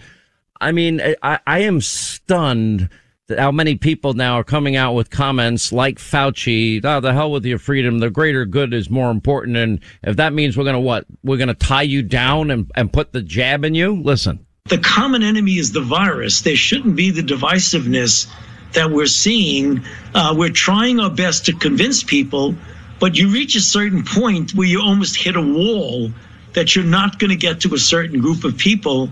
I 0.60 0.72
mean, 0.72 1.00
I, 1.22 1.38
I 1.46 1.60
am 1.60 1.80
stunned 1.80 2.88
how 3.36 3.52
many 3.52 3.74
people 3.74 4.14
now 4.14 4.34
are 4.34 4.44
coming 4.44 4.76
out 4.76 4.94
with 4.94 5.10
comments 5.10 5.72
like 5.72 5.98
Fauci, 5.98 6.82
oh, 6.84 7.00
the 7.00 7.12
hell 7.12 7.30
with 7.30 7.44
your 7.44 7.58
freedom. 7.58 7.98
The 7.98 8.10
greater 8.10 8.46
good 8.46 8.72
is 8.72 8.88
more 8.88 9.10
important. 9.10 9.56
And 9.56 9.80
if 10.02 10.16
that 10.16 10.32
means 10.32 10.56
we're 10.56 10.64
going 10.64 10.74
to 10.74 10.80
what? 10.80 11.04
We're 11.22 11.36
going 11.36 11.48
to 11.48 11.54
tie 11.54 11.82
you 11.82 12.02
down 12.02 12.50
and, 12.50 12.70
and 12.74 12.92
put 12.92 13.12
the 13.12 13.22
jab 13.22 13.64
in 13.64 13.74
you? 13.74 14.00
Listen. 14.02 14.46
The 14.64 14.78
common 14.78 15.22
enemy 15.22 15.58
is 15.58 15.72
the 15.72 15.80
virus. 15.80 16.40
There 16.40 16.56
shouldn't 16.56 16.96
be 16.96 17.10
the 17.10 17.22
divisiveness 17.22 18.30
that 18.72 18.90
we're 18.90 19.06
seeing. 19.06 19.82
Uh, 20.14 20.34
we're 20.36 20.50
trying 20.50 21.00
our 21.00 21.10
best 21.10 21.46
to 21.46 21.54
convince 21.54 22.02
people, 22.02 22.54
but 22.98 23.16
you 23.16 23.30
reach 23.30 23.56
a 23.56 23.60
certain 23.60 24.04
point 24.04 24.54
where 24.54 24.66
you 24.66 24.80
almost 24.80 25.16
hit 25.16 25.36
a 25.36 25.42
wall 25.42 26.10
that 26.52 26.74
you're 26.74 26.84
not 26.84 27.18
going 27.18 27.30
to 27.30 27.36
get 27.36 27.60
to 27.60 27.74
a 27.74 27.78
certain 27.78 28.20
group 28.20 28.44
of 28.44 28.56
people. 28.56 29.10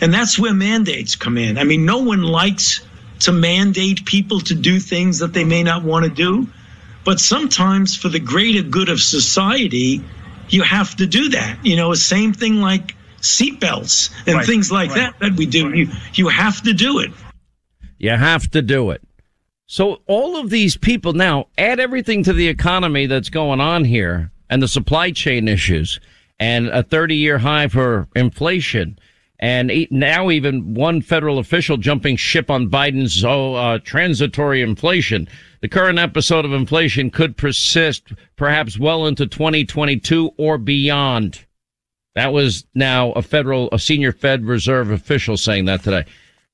And 0.00 0.14
that's 0.14 0.38
where 0.38 0.54
mandates 0.54 1.16
come 1.16 1.36
in. 1.36 1.58
I 1.58 1.64
mean, 1.64 1.84
no 1.84 1.98
one 1.98 2.22
likes 2.22 2.80
to 3.20 3.32
mandate 3.32 4.04
people 4.04 4.40
to 4.40 4.54
do 4.54 4.78
things 4.78 5.18
that 5.18 5.32
they 5.32 5.44
may 5.44 5.62
not 5.62 5.82
want 5.84 6.04
to 6.04 6.10
do. 6.10 6.46
But 7.04 7.20
sometimes, 7.20 7.96
for 7.96 8.08
the 8.08 8.18
greater 8.18 8.62
good 8.62 8.88
of 8.88 9.00
society, 9.00 10.02
you 10.48 10.62
have 10.62 10.96
to 10.96 11.06
do 11.06 11.30
that. 11.30 11.58
You 11.64 11.76
know, 11.76 11.94
same 11.94 12.32
thing 12.32 12.56
like 12.56 12.94
seatbelts 13.20 14.12
and 14.26 14.36
right, 14.36 14.46
things 14.46 14.70
like 14.70 14.90
right. 14.90 15.12
that 15.12 15.18
that 15.20 15.36
we 15.36 15.46
do. 15.46 15.68
Right. 15.68 15.76
You 15.76 15.88
you 16.14 16.28
have 16.28 16.62
to 16.62 16.72
do 16.72 16.98
it. 16.98 17.10
You 17.98 18.10
have 18.10 18.50
to 18.50 18.62
do 18.62 18.90
it. 18.90 19.02
So 19.66 20.00
all 20.06 20.38
of 20.38 20.50
these 20.50 20.76
people 20.76 21.12
now 21.12 21.48
add 21.58 21.78
everything 21.78 22.22
to 22.24 22.32
the 22.32 22.48
economy 22.48 23.06
that's 23.06 23.28
going 23.28 23.60
on 23.60 23.84
here 23.84 24.30
and 24.48 24.62
the 24.62 24.68
supply 24.68 25.10
chain 25.10 25.46
issues 25.46 26.00
and 26.40 26.68
a 26.68 26.82
30 26.82 27.16
year 27.16 27.38
high 27.38 27.68
for 27.68 28.08
inflation. 28.16 28.98
And 29.40 29.70
now 29.90 30.30
even 30.30 30.74
one 30.74 31.00
federal 31.00 31.38
official 31.38 31.76
jumping 31.76 32.16
ship 32.16 32.50
on 32.50 32.68
Biden's 32.68 33.24
oh, 33.24 33.54
uh, 33.54 33.78
transitory 33.78 34.62
inflation. 34.62 35.28
The 35.60 35.68
current 35.68 35.98
episode 35.98 36.44
of 36.44 36.52
inflation 36.52 37.10
could 37.10 37.36
persist 37.36 38.12
perhaps 38.36 38.78
well 38.78 39.06
into 39.06 39.26
2022 39.26 40.32
or 40.38 40.58
beyond. 40.58 41.44
That 42.16 42.32
was 42.32 42.66
now 42.74 43.12
a 43.12 43.22
federal, 43.22 43.68
a 43.70 43.78
senior 43.78 44.10
Fed 44.10 44.44
Reserve 44.44 44.90
official 44.90 45.36
saying 45.36 45.66
that 45.66 45.84
today. 45.84 46.04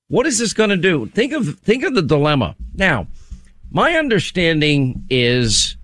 What 0.09 0.27
is 0.27 0.39
this 0.39 0.53
going 0.53 0.71
to 0.71 0.77
do? 0.77 1.07
Think 1.07 1.33
of 1.33 1.59
think 1.61 1.85
of 1.85 1.95
the 1.95 2.03
dilemma. 2.03 2.55
Now, 2.75 3.07
my 3.71 3.95
understanding 3.95 5.07
is 5.09 5.79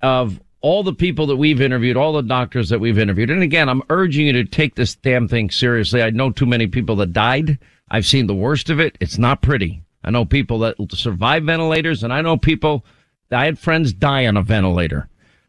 of 0.00 0.40
all 0.60 0.82
the 0.82 0.92
people 0.92 1.26
that 1.26 1.36
we've 1.36 1.60
interviewed, 1.60 1.96
all 1.96 2.12
the 2.12 2.22
doctors 2.22 2.68
that 2.68 2.80
we've 2.80 2.98
interviewed, 2.98 3.30
and 3.30 3.42
again, 3.42 3.68
I'm 3.68 3.82
urging 3.90 4.26
you 4.26 4.32
to 4.32 4.44
take 4.44 4.74
this 4.74 4.94
damn 4.94 5.28
thing 5.28 5.50
seriously. 5.50 6.02
I 6.02 6.10
know 6.10 6.30
too 6.30 6.46
many 6.46 6.66
people 6.66 6.96
that 6.96 7.12
died. 7.12 7.58
I've 7.90 8.06
seen 8.06 8.26
the 8.26 8.34
worst 8.34 8.70
of 8.70 8.80
it. 8.80 8.96
It's 9.00 9.18
not 9.18 9.42
pretty. 9.42 9.82
I 10.02 10.10
know 10.10 10.24
people 10.24 10.58
that 10.60 10.76
survive 10.92 11.44
ventilators, 11.44 12.02
and 12.02 12.12
I 12.12 12.20
know 12.20 12.36
people. 12.36 12.84
That 13.28 13.40
I 13.40 13.44
had 13.46 13.58
friends 13.58 13.92
die 13.92 14.26
on 14.26 14.36
a 14.36 14.42
ventilator. 14.42 15.08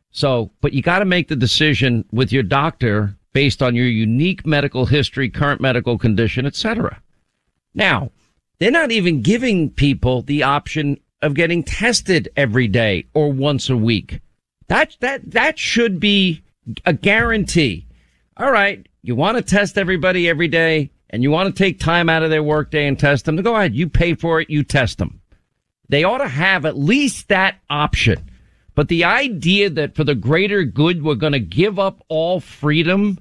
So, 0.09 0.51
but 0.61 0.73
you 0.73 0.81
got 0.81 0.99
to 0.99 1.05
make 1.05 1.27
the 1.27 1.35
decision 1.35 2.05
with 2.11 2.31
your 2.31 2.41
doctor 2.41 3.15
based 3.33 3.61
on 3.61 3.75
your 3.75 3.85
unique 3.85 4.47
medical 4.47 4.87
history, 4.87 5.29
current 5.29 5.61
medical 5.61 5.99
condition, 5.99 6.47
etc. 6.47 6.99
Now, 7.75 8.09
they're 8.57 8.71
not 8.71 8.89
even 8.89 9.21
giving 9.21 9.69
people 9.69 10.23
the 10.23 10.41
option 10.41 10.99
of 11.21 11.35
getting 11.35 11.63
tested 11.63 12.29
every 12.35 12.67
day 12.67 13.05
or 13.13 13.31
once 13.31 13.69
a 13.69 13.77
week. 13.77 14.19
That, 14.67 14.97
that, 14.99 15.31
that 15.31 15.57
should 15.59 15.99
be 15.99 16.43
a 16.85 16.93
guarantee. 16.93 17.87
All 18.35 18.51
right. 18.51 18.85
You 19.01 19.15
want 19.15 19.37
to 19.37 19.43
test 19.43 19.77
everybody 19.77 20.27
every 20.27 20.47
day 20.47 20.91
and 21.09 21.23
you 21.23 21.31
want 21.31 21.55
to 21.55 21.63
take 21.63 21.79
time 21.79 22.09
out 22.09 22.23
of 22.23 22.29
their 22.29 22.43
workday 22.43 22.87
and 22.87 22.99
test 22.99 23.25
them. 23.25 23.37
Go 23.37 23.55
ahead. 23.55 23.75
You 23.75 23.87
pay 23.87 24.13
for 24.13 24.41
it. 24.41 24.49
You 24.49 24.63
test 24.63 24.97
them. 24.97 25.21
They 25.89 26.03
ought 26.03 26.17
to 26.17 26.27
have 26.27 26.65
at 26.65 26.77
least 26.77 27.29
that 27.29 27.59
option. 27.69 28.29
But 28.75 28.89
the 28.89 29.05
idea 29.05 29.69
that 29.71 29.95
for 29.95 30.03
the 30.03 30.15
greater 30.15 30.63
good, 30.63 31.03
we're 31.03 31.15
going 31.15 31.33
to 31.33 31.39
give 31.39 31.79
up 31.79 32.03
all 32.09 32.39
freedom. 32.39 33.17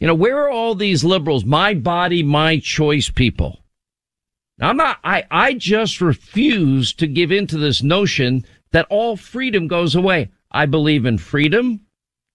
You 0.00 0.06
know, 0.06 0.14
where 0.14 0.38
are 0.38 0.50
all 0.50 0.74
these 0.74 1.04
liberals? 1.04 1.44
My 1.44 1.74
body, 1.74 2.22
my 2.22 2.58
choice 2.58 3.10
people. 3.10 3.60
Now, 4.58 4.70
I'm 4.70 4.76
not, 4.76 4.98
I, 5.04 5.24
I 5.30 5.52
just 5.52 6.00
refuse 6.00 6.94
to 6.94 7.06
give 7.06 7.30
in 7.30 7.46
to 7.48 7.58
this 7.58 7.82
notion 7.82 8.46
that 8.72 8.86
all 8.88 9.16
freedom 9.16 9.68
goes 9.68 9.94
away. 9.94 10.30
I 10.50 10.66
believe 10.66 11.06
in 11.06 11.18
freedom. 11.18 11.80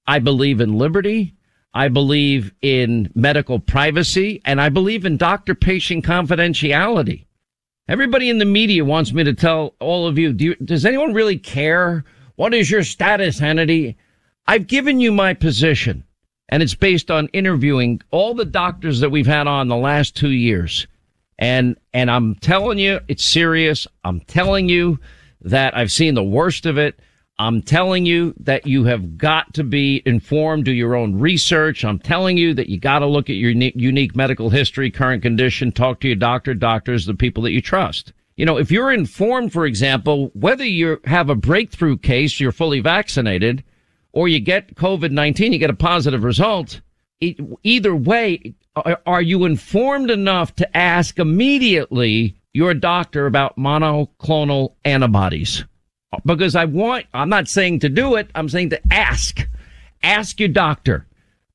I 0.08 0.20
believe 0.20 0.62
in 0.62 0.78
liberty. 0.78 1.36
I 1.74 1.88
believe 1.88 2.54
in 2.62 3.12
medical 3.16 3.60
privacy 3.60 4.42
and 4.44 4.60
I 4.60 4.70
believe 4.70 5.06
in 5.06 5.18
doctor 5.18 5.56
patient 5.56 6.04
confidentiality. 6.04 7.26
Everybody 7.88 8.30
in 8.30 8.38
the 8.38 8.46
media 8.46 8.84
wants 8.84 9.14
me 9.14 9.24
to 9.24 9.34
tell 9.34 9.76
all 9.80 10.08
of 10.08 10.18
you, 10.18 10.34
do 10.34 10.46
you, 10.46 10.56
does 10.56 10.86
anyone 10.86 11.14
really 11.14 11.38
care? 11.38 12.04
What 12.36 12.54
is 12.54 12.70
your 12.70 12.84
status, 12.84 13.40
Hannity? 13.40 13.96
I've 14.48 14.68
given 14.68 15.00
you 15.00 15.12
my 15.12 15.34
position 15.34 16.04
and 16.50 16.62
it's 16.62 16.76
based 16.76 17.10
on 17.10 17.30
interviewing 17.30 18.02
all 18.12 18.34
the 18.34 18.46
doctors 18.46 19.00
that 19.00 19.10
we've 19.10 19.26
had 19.26 19.48
on 19.48 19.70
the 19.70 19.78
last 19.78 20.16
two 20.16 20.32
years. 20.32 20.88
And, 21.40 21.78
and 21.94 22.12
I'm 22.12 22.36
telling 22.36 22.78
you, 22.78 23.00
it's 23.08 23.24
serious. 23.24 23.88
I'm 24.04 24.20
telling 24.22 24.68
you 24.68 25.00
that 25.42 25.76
I've 25.76 25.92
seen 25.92 26.14
the 26.14 26.24
worst 26.24 26.66
of 26.66 26.78
it. 26.78 27.00
I'm 27.42 27.64
telling 27.64 28.06
you 28.06 28.36
that 28.42 28.68
you 28.68 28.84
have 28.84 29.18
got 29.18 29.52
to 29.56 29.64
be 29.64 30.04
informed, 30.06 30.66
do 30.66 30.72
your 30.72 30.94
own 30.94 31.20
research. 31.20 31.84
I'm 31.84 31.98
telling 31.98 32.38
you 32.38 32.54
that 32.54 32.70
you 32.70 32.80
got 32.80 33.00
to 33.00 33.08
look 33.08 33.32
at 33.32 33.36
your 33.36 33.50
unique, 33.50 34.16
medical 34.16 34.52
history, 34.52 34.92
current 34.92 35.24
condition, 35.24 35.72
talk 35.72 36.02
to 36.02 36.08
your 36.08 36.18
doctor, 36.18 36.54
doctors, 36.54 37.08
the 37.08 37.16
people 37.16 37.42
that 37.42 37.52
you 37.52 37.60
trust. 37.60 38.14
You 38.36 38.46
know, 38.46 38.58
if 38.58 38.70
you're 38.70 38.92
informed, 38.92 39.52
for 39.54 39.66
example, 39.66 40.30
whether 40.36 40.64
you 40.64 41.00
have 41.06 41.32
a 41.32 41.36
breakthrough 41.36 41.98
case, 41.98 42.40
you're 42.40 42.52
fully 42.52 42.80
vaccinated, 42.80 43.64
or 44.12 44.28
you 44.28 44.40
get 44.40 44.76
COVID-19, 44.76 45.52
you 45.52 45.58
get 45.58 45.72
a 45.72 45.76
positive 45.76 46.24
result, 46.24 46.80
either 47.20 47.96
way, 47.96 48.54
are 49.08 49.22
you 49.24 49.46
informed 49.46 50.12
enough 50.12 50.54
to 50.58 50.78
ask 50.78 51.18
immediately 51.18 52.36
your 52.54 52.76
doctor 52.76 53.26
about 53.26 53.58
monoclonal 53.58 54.76
antibodies? 54.86 55.66
Because 56.26 56.56
I 56.56 56.66
want, 56.66 57.06
I'm 57.14 57.30
not 57.30 57.48
saying 57.48 57.80
to 57.80 57.90
do 57.90 58.16
it. 58.16 58.30
I'm 58.36 58.50
saying 58.50 58.72
to 58.72 58.82
ask. 58.94 59.48
Ask 60.04 60.40
your 60.40 60.50
doctor. 60.50 61.06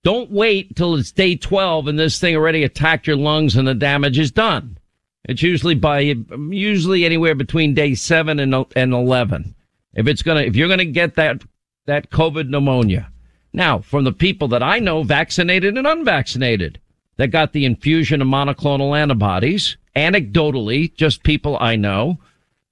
Don't 0.02 0.30
wait 0.30 0.76
till 0.76 0.94
it's 0.94 1.12
day 1.12 1.36
12 1.36 1.88
and 1.88 1.98
this 1.98 2.20
thing 2.20 2.36
already 2.36 2.62
attacked 2.62 3.06
your 3.06 3.16
lungs 3.16 3.56
and 3.56 3.66
the 3.66 3.74
damage 3.74 4.18
is 4.18 4.30
done. 4.30 4.78
It's 5.24 5.42
usually 5.42 5.74
by, 5.74 6.00
usually 6.00 7.04
anywhere 7.04 7.34
between 7.34 7.74
day 7.74 7.94
seven 7.94 8.38
and, 8.38 8.54
and 8.76 8.92
11. 8.94 9.54
If 9.94 10.06
it's 10.06 10.22
gonna, 10.22 10.42
if 10.42 10.54
you're 10.54 10.68
gonna 10.68 10.84
get 10.84 11.16
that 11.16 11.42
that 11.86 12.10
COVID 12.10 12.48
pneumonia. 12.48 13.10
Now, 13.52 13.78
from 13.78 14.04
the 14.04 14.12
people 14.12 14.48
that 14.48 14.62
I 14.62 14.78
know, 14.78 15.02
vaccinated 15.02 15.78
and 15.78 15.86
unvaccinated, 15.86 16.80
that 17.16 17.28
got 17.28 17.52
the 17.52 17.64
infusion 17.64 18.20
of 18.20 18.28
monoclonal 18.28 18.96
antibodies, 18.96 19.76
anecdotally, 19.94 20.94
just 20.94 21.22
people 21.22 21.56
I 21.58 21.76
know, 21.76 22.18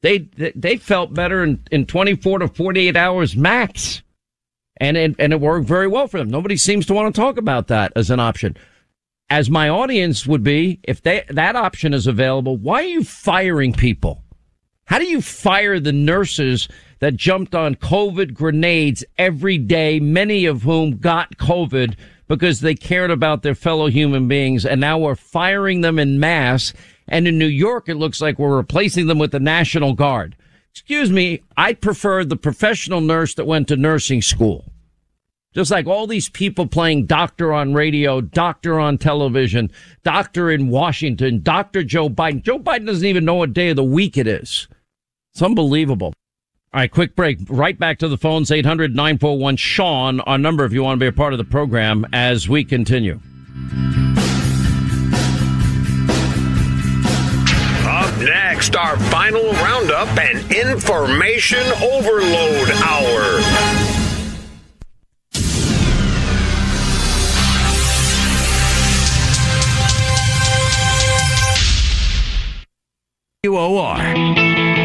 they 0.05 0.53
they 0.55 0.77
felt 0.77 1.15
better 1.15 1.43
in, 1.43 1.65
in 1.73 1.87
24 1.87 2.41
to 2.41 2.49
48 2.49 2.95
hours 2.97 3.35
max. 3.35 4.03
And 4.79 4.97
it, 4.97 5.15
and 5.21 5.33
it 5.33 5.41
worked 5.41 5.69
very 5.69 5.87
well 5.87 6.09
for 6.09 6.19
them. 6.19 6.29
Nobody 6.29 6.57
seems 6.57 6.85
to 6.87 6.95
want 6.95 7.15
to 7.15 7.21
talk 7.21 7.37
about 7.39 7.69
that 7.69 7.93
as 7.95 8.11
an 8.11 8.19
option. 8.19 8.57
As 9.31 9.49
my 9.49 9.69
audience 9.69 10.27
would 10.27 10.43
be, 10.43 10.81
if 10.83 11.01
they, 11.01 11.25
that 11.31 11.55
option 11.55 11.95
is 11.95 12.09
available, 12.09 12.57
why 12.57 12.83
are 12.83 12.87
you 12.87 13.05
firing 13.05 13.73
people? 13.73 14.25
How 14.87 14.99
do 14.99 15.07
you 15.07 15.23
fire 15.23 15.79
the 15.79 15.93
nurses 15.93 16.69
that 16.99 17.17
jumped 17.17 17.55
on 17.55 17.77
COVID 17.77 18.35
grenades 18.35 19.05
every 19.17 19.59
day, 19.59 20.01
many 20.01 20.45
of 20.45 20.63
whom 20.63 20.97
got 20.99 21.37
COVID 21.39 21.97
because 22.27 22.61
they 22.61 22.75
cared 22.75 23.11
about 23.11 23.43
their 23.43 23.55
fellow 23.55 23.87
human 23.87 24.29
beings 24.29 24.67
and 24.67 24.81
now 24.81 24.99
we're 24.99 25.15
firing 25.15 25.83
them 25.83 25.99
in 25.99 26.19
mass. 26.19 26.73
And 27.07 27.29
in 27.29 27.39
New 27.39 27.47
York, 27.47 27.89
it 27.89 27.97
looks 27.97 28.21
like 28.21 28.39
we're 28.39 28.57
replacing 28.57 29.07
them 29.07 29.19
with 29.19 29.33
the 29.33 29.41
National 29.41 29.93
Guard. 29.93 30.37
Excuse 30.73 31.11
me, 31.11 31.43
I 31.57 31.75
prefer 31.75 32.25
the 32.25 32.37
professional 32.37 33.01
nurse 33.01 33.35
that 33.35 33.47
went 33.47 33.69
to 33.69 33.77
nursing 33.77 34.23
school. 34.23 34.65
Just 35.55 35.71
like 35.71 35.87
all 35.87 36.09
these 36.09 36.29
people 36.29 36.67
playing 36.67 37.07
doctor 37.07 37.53
on 37.53 37.75
radio, 37.75 38.21
doctor 38.21 38.81
on 38.81 38.99
television, 38.99 39.71
doctor 40.03 40.51
in 40.51 40.69
Washington, 40.69 41.43
Dr. 41.43 41.85
Joe 41.85 42.09
Biden. 42.09 42.43
Joe 42.43 42.59
Biden 42.59 42.87
doesn't 42.87 43.07
even 43.07 43.25
know 43.25 43.37
what 43.37 43.53
day 43.53 43.69
of 43.69 43.77
the 43.77 43.85
week 43.85 44.19
it 44.19 44.27
is. 44.27 44.67
It's 45.33 45.43
unbelievable. 45.43 46.13
All 46.73 46.81
right, 46.81 46.91
quick 46.91 47.15
break. 47.15 47.39
Right 47.49 47.79
back 47.79 47.99
to 48.01 48.09
the 48.09 48.19
phones, 48.19 48.51
800 48.51 48.97
941 48.97 49.57
Sean, 49.57 50.19
our 50.21 50.39
number 50.39 50.65
if 50.65 50.73
you 50.73 50.83
want 50.83 50.99
to 50.99 51.05
be 51.05 51.07
a 51.07 51.13
part 51.13 51.33
of 51.33 51.39
the 51.39 51.45
program 51.45 52.05
as 52.13 52.49
we 52.49 52.65
continue. 52.65 53.21
Our 58.73 58.97
final 59.11 59.53
roundup 59.55 60.09
and 60.19 60.39
information 60.51 61.61
overload 61.83 62.71
hour. 62.83 63.41
WOR. 73.45 74.84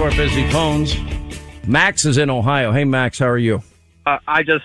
To 0.00 0.04
our 0.06 0.10
busy 0.16 0.48
phones. 0.50 0.96
Max 1.66 2.06
is 2.06 2.16
in 2.16 2.30
Ohio. 2.30 2.72
Hey, 2.72 2.84
Max, 2.84 3.18
how 3.18 3.26
are 3.28 3.36
you? 3.36 3.62
Uh, 4.06 4.16
I 4.26 4.42
just, 4.42 4.64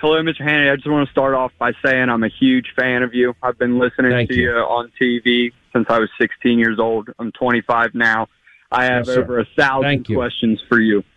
hello, 0.00 0.22
Mr. 0.22 0.42
Hannity. 0.42 0.70
I 0.70 0.76
just 0.76 0.90
want 0.90 1.06
to 1.08 1.10
start 1.10 1.34
off 1.34 1.50
by 1.58 1.72
saying 1.82 2.10
I'm 2.10 2.22
a 2.22 2.28
huge 2.28 2.66
fan 2.76 3.02
of 3.02 3.14
you. 3.14 3.34
I've 3.42 3.58
been 3.58 3.78
listening 3.78 4.12
Thank 4.12 4.30
to 4.30 4.36
you. 4.36 4.50
you. 4.50 4.56
on 4.56 4.92
TV 5.00 5.52
since 5.72 5.86
I 5.88 5.98
was 5.98 6.10
16 6.20 6.58
years 6.58 6.78
old. 6.78 7.08
I'm 7.18 7.32
25 7.32 7.94
now. 7.94 8.28
I 8.70 8.84
have 8.84 9.06
Yes, 9.06 9.16
over 9.16 9.38
a 9.38 9.46
thousand 9.56 10.04
questions 10.06 10.62
for 10.68 10.80
you. 10.80 11.02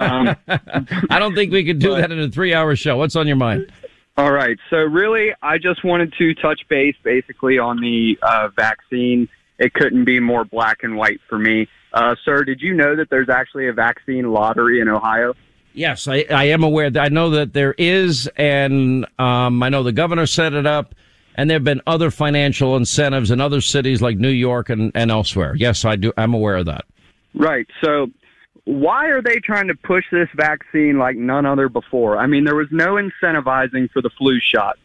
Um, 0.00 0.36
I 0.48 1.18
don't 1.20 1.36
think 1.36 1.52
we 1.52 1.64
could 1.64 1.78
do 1.78 1.94
that 1.94 2.10
in 2.10 2.18
a 2.18 2.28
three 2.28 2.52
hour 2.52 2.74
show. 2.74 2.96
What's 2.96 3.14
on 3.14 3.28
your 3.28 3.36
mind? 3.36 3.70
All 4.16 4.32
right. 4.32 4.58
So 4.68 4.78
really, 4.78 5.32
I 5.42 5.58
just 5.58 5.84
wanted 5.84 6.12
to 6.18 6.34
touch 6.34 6.62
base 6.68 6.96
basically 7.04 7.58
on 7.58 7.80
the 7.80 8.18
uh, 8.20 8.48
vaccine. 8.48 9.28
It 9.60 9.72
couldn't 9.72 10.04
be 10.04 10.18
more 10.18 10.44
black 10.44 10.78
and 10.82 10.96
white 10.96 11.20
for 11.28 11.38
me. 11.38 11.68
Uh, 11.94 12.16
sir, 12.24 12.42
did 12.42 12.60
you 12.60 12.74
know 12.74 12.96
that 12.96 13.08
there's 13.08 13.28
actually 13.28 13.68
a 13.68 13.72
vaccine 13.72 14.32
lottery 14.32 14.80
in 14.80 14.88
Ohio? 14.88 15.32
Yes, 15.74 16.08
I, 16.08 16.24
I 16.28 16.44
am 16.46 16.64
aware. 16.64 16.90
That, 16.90 17.04
I 17.04 17.08
know 17.08 17.30
that 17.30 17.52
there 17.52 17.74
is, 17.78 18.28
and 18.36 19.06
um, 19.18 19.62
I 19.62 19.68
know 19.68 19.84
the 19.84 19.92
governor 19.92 20.26
set 20.26 20.54
it 20.54 20.66
up, 20.66 20.94
and 21.36 21.48
there 21.48 21.56
have 21.56 21.64
been 21.64 21.82
other 21.86 22.10
financial 22.10 22.76
incentives 22.76 23.30
in 23.30 23.40
other 23.40 23.60
cities 23.60 24.02
like 24.02 24.16
New 24.16 24.28
York 24.28 24.70
and, 24.70 24.90
and 24.96 25.12
elsewhere. 25.12 25.54
Yes, 25.54 25.84
I 25.84 25.94
do. 25.94 26.12
I'm 26.16 26.34
aware 26.34 26.56
of 26.56 26.66
that. 26.66 26.84
Right. 27.32 27.66
So 27.82 28.08
why 28.64 29.06
are 29.06 29.22
they 29.22 29.36
trying 29.36 29.68
to 29.68 29.74
push 29.74 30.04
this 30.10 30.28
vaccine 30.34 30.98
like 30.98 31.16
none 31.16 31.46
other 31.46 31.68
before? 31.68 32.18
I 32.18 32.26
mean, 32.26 32.44
there 32.44 32.56
was 32.56 32.68
no 32.72 32.94
incentivizing 32.94 33.88
for 33.92 34.02
the 34.02 34.10
flu 34.18 34.40
shot 34.40 34.78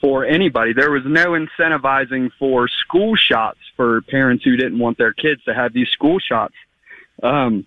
for 0.00 0.24
anybody. 0.24 0.72
There 0.72 0.90
was 0.90 1.02
no 1.04 1.30
incentivizing 1.32 2.30
for 2.38 2.68
school 2.68 3.16
shots 3.16 3.58
for 3.76 4.00
parents 4.02 4.44
who 4.44 4.56
didn't 4.56 4.78
want 4.78 4.98
their 4.98 5.12
kids 5.12 5.42
to 5.44 5.54
have 5.54 5.72
these 5.72 5.88
school 5.88 6.18
shots. 6.18 6.54
Um, 7.22 7.66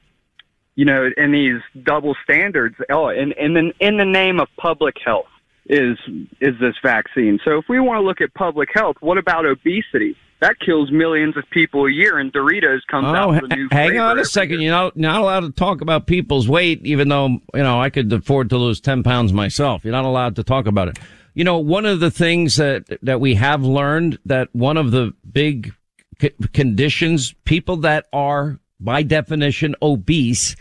you 0.76 0.86
know, 0.86 1.10
and 1.17 1.34
these 1.34 1.62
double 1.84 2.15
standards. 2.24 2.76
Oh, 2.89 3.10
and 3.10 3.34
and 3.34 3.56
then 3.56 3.74
in 3.80 3.98
the 3.98 4.06
name 4.06 4.39
of 4.39 4.48
public 4.58 4.96
health 5.04 5.28
is 5.65 5.98
is 6.39 6.58
this 6.60 6.76
vaccine. 6.82 7.39
So 7.44 7.58
if 7.58 7.65
we 7.67 7.80
want 7.80 7.98
to 7.98 8.02
look 8.02 8.22
at 8.22 8.34
public 8.34 8.70
health, 8.74 8.96
what 9.02 9.17
about 9.17 9.46
obesity? 9.46 10.15
That 10.39 10.60
kills 10.60 10.89
millions 10.89 11.38
of 11.38 11.44
people 11.52 11.86
a 11.86 11.91
year, 11.91 12.17
and 12.17 12.34
Doritos 12.34 12.80
comes 12.88 13.06
Oh, 13.06 13.13
out 13.13 13.30
with 13.44 13.52
a 13.52 13.56
new 13.56 13.67
hang 13.72 14.00
on 14.00 14.17
a 14.17 14.26
second. 14.26 14.62
You're 14.62 14.72
not, 14.72 14.98
not 14.98 15.22
allowed 15.22 15.41
to 15.41 15.52
talk 15.52 15.82
about 15.82 16.08
people's 16.08 16.50
weight, 16.50 16.84
even 16.84 17.10
though, 17.10 17.28
you 17.28 17.62
know, 17.62 17.80
I 17.80 17.91
could 17.91 18.12
afford 18.12 18.50
to 18.50 18.58
lose 18.58 18.82
10 18.82 19.04
pounds 19.04 19.34
myself. 19.34 19.86
You're 19.86 19.91
not 19.91 20.06
allowed 20.06 20.36
to 20.38 20.44
talk 20.44 20.65
about 20.65 20.88
it. 20.88 20.98
You 21.34 21.44
know, 21.44 21.58
one 21.58 21.86
of 21.86 22.00
the 22.00 22.12
things 22.12 22.58
that, 22.58 22.86
that 23.02 23.22
we 23.22 23.36
have 23.36 23.63
learned 23.63 24.20
that 24.26 24.50
one 24.54 24.78
of 24.78 24.91
the 24.91 25.13
big 25.32 25.74
c- 26.20 26.34
conditions, 26.54 27.34
people 27.46 27.78
that 27.78 28.08
are 28.12 28.60
by 28.80 29.04
definition 29.04 29.76
obese 29.82 30.56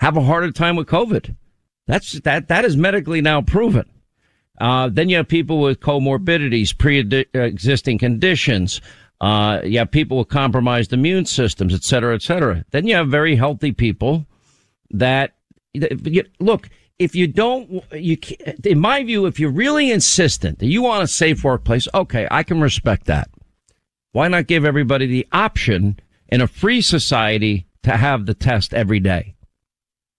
have 0.00 0.16
a 0.16 0.22
harder 0.22 0.50
time 0.50 0.76
with 0.76 0.88
COVID. 0.88 1.36
That's, 1.86 2.20
that, 2.20 2.48
that 2.48 2.64
is 2.64 2.76
medically 2.76 3.20
now 3.20 3.40
proven. 3.42 3.88
Uh, 4.60 4.88
then 4.88 5.08
you 5.08 5.18
have 5.18 5.28
people 5.28 5.60
with 5.60 5.80
comorbidities, 5.80 6.76
pre-existing 6.76 7.98
conditions. 7.98 8.80
Uh, 9.20 9.60
you 9.64 9.78
have 9.78 9.90
people 9.90 10.18
with 10.18 10.28
compromised 10.28 10.92
immune 10.92 11.26
systems, 11.26 11.72
et 11.72 11.84
cetera, 11.84 12.14
et 12.14 12.22
cetera. 12.22 12.64
Then 12.70 12.86
you 12.86 12.96
have 12.96 13.08
very 13.08 13.36
healthy 13.36 13.72
people 13.72 14.26
that, 14.90 15.34
look, 16.40 16.68
if 16.98 17.14
you 17.14 17.26
don't, 17.26 17.84
you, 17.92 18.16
in 18.64 18.80
my 18.80 19.02
view, 19.02 19.26
if 19.26 19.38
you're 19.38 19.50
really 19.50 19.90
insistent 19.90 20.58
that 20.58 20.66
you 20.66 20.82
want 20.82 21.04
a 21.04 21.08
safe 21.08 21.44
workplace, 21.44 21.86
okay, 21.92 22.26
I 22.30 22.42
can 22.42 22.60
respect 22.60 23.06
that. 23.06 23.28
Why 24.12 24.28
not 24.28 24.46
give 24.46 24.64
everybody 24.64 25.06
the 25.06 25.26
option 25.30 25.98
in 26.28 26.40
a 26.40 26.46
free 26.46 26.80
society 26.80 27.66
to 27.82 27.96
have 27.96 28.24
the 28.24 28.34
test 28.34 28.72
every 28.72 29.00
day? 29.00 29.34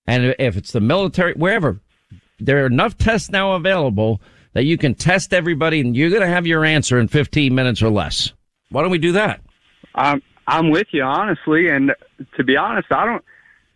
And 0.06 0.36
if 0.38 0.56
it's 0.56 0.72
the 0.72 0.80
military, 0.80 1.34
wherever, 1.34 1.82
there 2.40 2.64
are 2.64 2.68
enough 2.68 2.98
tests 2.98 3.32
now 3.32 3.54
available 3.54 4.22
that 4.54 4.66
you 4.66 4.78
can 4.78 4.94
test 4.94 5.34
everybody 5.34 5.80
and 5.80 5.96
you're 5.96 6.10
going 6.10 6.22
to 6.22 6.28
have 6.28 6.48
your 6.48 6.64
answer 6.64 7.00
in 7.00 7.08
15 7.08 7.54
minutes 7.54 7.82
or 7.82 7.90
less. 7.90 8.34
Why 8.70 8.82
don't 8.82 8.92
we 8.92 9.00
do 9.00 9.14
that? 9.14 9.42
I'm 9.96 10.22
I'm 10.48 10.70
with 10.70 10.88
you 10.92 11.04
honestly, 11.04 11.68
and 11.70 11.94
to 12.38 12.44
be 12.44 12.56
honest, 12.56 12.88
I 12.92 13.06
don't 13.06 13.24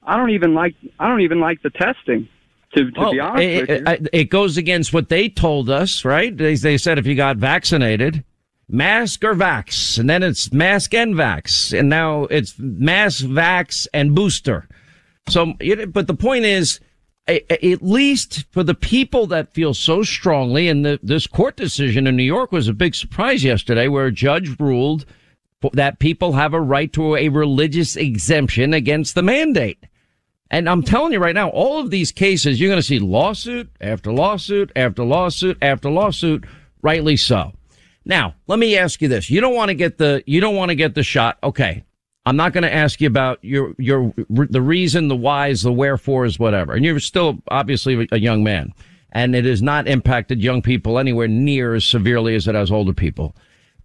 I 0.04 0.18
don't 0.18 0.30
even 0.30 0.54
like 0.54 0.76
I 1.00 1.08
don't 1.08 1.22
even 1.22 1.40
like 1.40 1.62
the 1.62 1.70
testing. 1.70 2.30
To, 2.76 2.90
to 2.92 3.00
Well, 3.00 3.12
be 3.12 3.20
honest 3.20 3.44
it, 3.44 3.70
it- 3.88 4.08
it 4.14 4.24
goes 4.30 4.58
against 4.58 4.94
what 4.94 5.10
they 5.10 5.28
told 5.30 5.70
us, 5.70 6.06
right? 6.06 6.36
They, 6.36 6.56
they 6.56 6.78
said 6.78 6.98
if 6.98 7.06
you 7.06 7.16
got 7.16 7.38
vaccinated, 7.38 8.24
mask 8.70 9.24
or 9.26 9.34
vax, 9.36 10.00
and 10.00 10.10
then 10.10 10.24
it's 10.24 10.54
mask 10.54 10.94
and 10.94 11.14
vax, 11.14 11.78
and 11.78 11.90
now 11.90 12.24
it's 12.26 12.56
mask, 12.58 13.26
vax, 13.26 13.88
and 13.94 14.16
booster. 14.16 14.70
So, 15.28 15.54
but 15.90 16.08
the 16.08 16.14
point 16.14 16.46
is, 16.46 16.80
at 17.28 17.82
least 17.82 18.46
for 18.52 18.64
the 18.64 18.74
people 18.74 19.28
that 19.28 19.54
feel 19.54 19.74
so 19.74 20.04
strongly, 20.04 20.68
and 20.68 20.86
the, 20.86 21.00
this 21.04 21.28
court 21.28 21.56
decision 21.58 22.08
in 22.08 22.16
New 22.16 22.24
York 22.24 22.52
was 22.52 22.68
a 22.68 22.74
big 22.74 22.96
surprise 22.96 23.44
yesterday, 23.44 23.88
where 23.88 24.06
a 24.08 24.12
judge 24.12 24.60
ruled 24.60 25.06
that 25.74 26.00
people 26.00 26.34
have 26.34 26.54
a 26.54 26.62
right 26.62 26.92
to 26.94 27.16
a 27.16 27.30
religious 27.30 27.96
exemption 27.96 28.74
against 28.74 29.14
the 29.14 29.22
mandate. 29.22 29.86
And 30.52 30.70
I'm 30.70 30.84
telling 30.84 31.14
you 31.14 31.20
right 31.20 31.34
now, 31.34 31.50
all 31.50 31.80
of 31.80 31.90
these 31.90 32.12
cases, 32.12 32.60
you're 32.60 32.70
going 32.70 32.82
to 32.82 32.86
see 32.86 33.00
lawsuit 33.00 33.72
after 33.80 34.12
lawsuit 34.12 34.70
after 34.76 35.04
lawsuit 35.04 35.58
after 35.62 35.90
lawsuit, 35.90 36.46
rightly 36.82 37.16
so. 37.16 37.54
Now, 38.04 38.36
let 38.48 38.60
me 38.60 38.78
ask 38.78 39.02
you 39.02 39.08
this. 39.08 39.30
You 39.30 39.40
don't 39.40 39.56
want 39.56 39.70
to 39.70 39.76
get 39.76 39.98
the, 39.98 40.24
you 40.28 40.42
don't 40.42 40.56
want 40.56 40.70
to 40.70 40.76
get 40.76 40.94
the 40.94 41.04
shot. 41.04 41.38
Okay. 41.42 41.84
I'm 42.26 42.36
not 42.36 42.52
going 42.54 42.64
to 42.64 42.74
ask 42.74 43.00
you 43.00 43.08
about 43.08 43.40
your, 43.42 43.74
your, 43.80 44.14
the 44.28 44.62
reason, 44.62 45.08
the 45.08 45.16
whys, 45.16 45.64
the 45.64 45.72
wherefores, 45.72 46.38
whatever. 46.38 46.74
And 46.74 46.84
you're 46.84 47.00
still 47.00 47.40
obviously 47.48 48.08
a 48.12 48.20
young 48.20 48.44
man 48.44 48.74
and 49.14 49.36
it 49.36 49.46
has 49.46 49.62
not 49.62 49.88
impacted 49.88 50.42
young 50.42 50.62
people 50.62 51.00
anywhere 51.00 51.28
near 51.28 51.76
as 51.76 51.86
severely 51.86 52.36
as 52.36 52.48
it 52.48 52.56
has 52.56 52.72
older 52.72 52.94
people. 52.94 53.36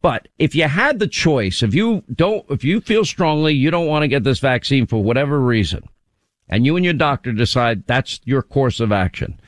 But 0.03 0.29
if 0.39 0.55
you 0.55 0.65
had 0.65 0.99
the 0.99 1.09
choice, 1.09 1.63
if 1.63 1.75
you 1.75 2.03
don't, 2.13 2.45
if 2.51 2.65
you 2.65 2.81
feel 2.81 3.05
strongly 3.05 3.55
you 3.55 3.71
don't 3.71 3.87
want 3.87 4.03
to 4.03 4.09
get 4.09 4.25
this 4.25 4.41
vaccine 4.41 4.87
for 4.87 5.03
whatever 5.03 5.41
reason, 5.41 5.89
and 6.49 6.65
you 6.65 6.77
and 6.77 6.85
your 6.85 6.95
doctor 6.95 7.33
decide 7.33 7.87
that's 7.87 8.21
your 8.25 8.43
course 8.43 8.81
of 8.81 8.93
action, 8.93 9.41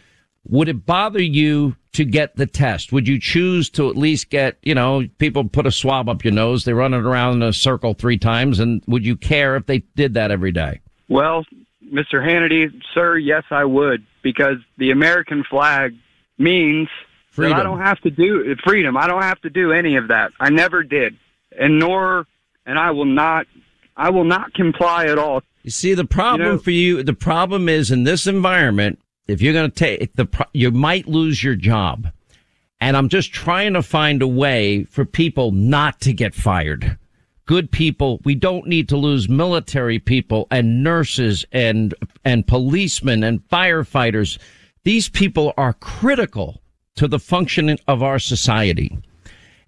would 0.45 0.69
it 0.69 0.87
bother 0.87 1.23
you 1.23 1.77
to 1.93 2.05
get 2.05 2.37
the 2.37 2.47
test? 2.47 2.93
Would 2.93 3.09
you 3.09 3.19
choose 3.21 3.69
to 3.71 3.89
at 3.89 3.97
least 3.97 4.31
get, 4.31 4.59
you 4.63 4.75
know, 4.75 5.07
people 5.19 5.49
put 5.49 5.67
a 5.67 5.71
swab 5.73 6.09
up 6.09 6.25
your 6.25 6.33
nose, 6.33 6.65
they 6.65 6.73
run 6.73 6.95
it 6.95 7.05
around 7.05 7.37
in 7.37 7.43
a 7.43 7.53
circle 7.53 7.95
three 7.95 8.19
times, 8.19 8.59
and 8.59 8.83
would 8.87 9.05
you 9.05 9.17
care 9.17 9.57
if 9.57 9.67
they 9.67 9.79
did 9.97 10.15
that 10.15 10.31
every 10.31 10.53
day? 10.53 10.81
Well, 11.09 11.45
Mr. 11.93 12.23
Hannity, 12.23 12.71
sir, 12.95 13.17
yes, 13.17 13.45
I 13.51 13.65
would, 13.65 14.05
because 14.23 14.57
the 14.77 14.91
American 14.91 15.45
flag 15.45 15.95
means 16.39 16.89
Freedom. 17.31 17.57
that 17.57 17.61
I 17.61 17.63
don't 17.63 17.81
have 17.81 18.01
to 18.01 18.11
do 18.11 18.55
freedom. 18.65 18.97
I 18.97 19.07
don't 19.07 19.23
have 19.23 19.41
to 19.43 19.51
do 19.51 19.73
any 19.73 19.97
of 19.97 20.09
that. 20.09 20.33
I 20.39 20.51
never 20.51 20.83
did, 20.83 21.17
and 21.59 21.79
nor, 21.79 22.27
and 22.67 22.79
I 22.79 22.91
will 22.91 23.07
not, 23.07 23.47
I 23.97 24.11
will 24.11 24.25
not 24.25 24.55
comply 24.55 25.07
at 25.07 25.19
all. 25.19 25.43
You 25.69 25.73
see, 25.73 25.93
the 25.93 26.07
problem 26.07 26.47
You 26.47 26.53
know- 26.55 26.59
for 26.61 26.71
you, 26.71 27.03
the 27.03 27.13
problem 27.13 27.69
is 27.69 27.91
in 27.91 28.05
this 28.05 28.27
environment, 28.27 28.99
if 29.27 29.43
you're 29.43 29.53
going 29.53 29.71
to 29.71 29.77
take 29.77 30.15
the, 30.15 30.27
you 30.55 30.71
might 30.71 31.07
lose 31.07 31.45
your 31.45 31.57
job. 31.57 32.11
And 32.81 32.97
I'm 32.97 33.11
just 33.11 33.35
trying 33.35 33.75
to 33.75 33.83
find 33.83 34.23
a 34.23 34.27
way 34.27 34.85
for 34.85 35.05
people 35.05 35.53
not 35.53 36.01
to 36.01 36.15
get 36.15 36.35
fired. 36.35 36.97
Good 37.45 37.71
people. 37.71 38.19
We 38.25 38.35
don't 38.35 38.67
need 38.67 38.89
to 38.89 38.97
lose 38.97 39.29
military 39.29 39.99
people 39.99 40.47
and 40.51 40.83
nurses 40.83 41.45
and, 41.53 41.93
and 42.25 42.47
policemen 42.47 43.23
and 43.23 43.47
firefighters. 43.51 44.39
These 44.85 45.11
people 45.11 45.53
are 45.59 45.75
critical 45.75 46.63
to 46.95 47.07
the 47.07 47.19
functioning 47.19 47.79
of 47.87 48.03
our 48.03 48.19
society. 48.19 48.97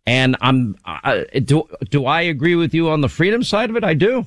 And 0.06 0.34
I'm, 0.40 0.78
I, 0.86 1.26
do, 1.44 1.64
do 1.90 2.06
I 2.06 2.22
agree 2.22 2.54
with 2.54 2.72
you 2.72 2.88
on 2.88 3.02
the 3.02 3.10
freedom 3.10 3.42
side 3.42 3.68
of 3.68 3.76
it? 3.76 3.84
I 3.84 3.92
do. 3.92 4.24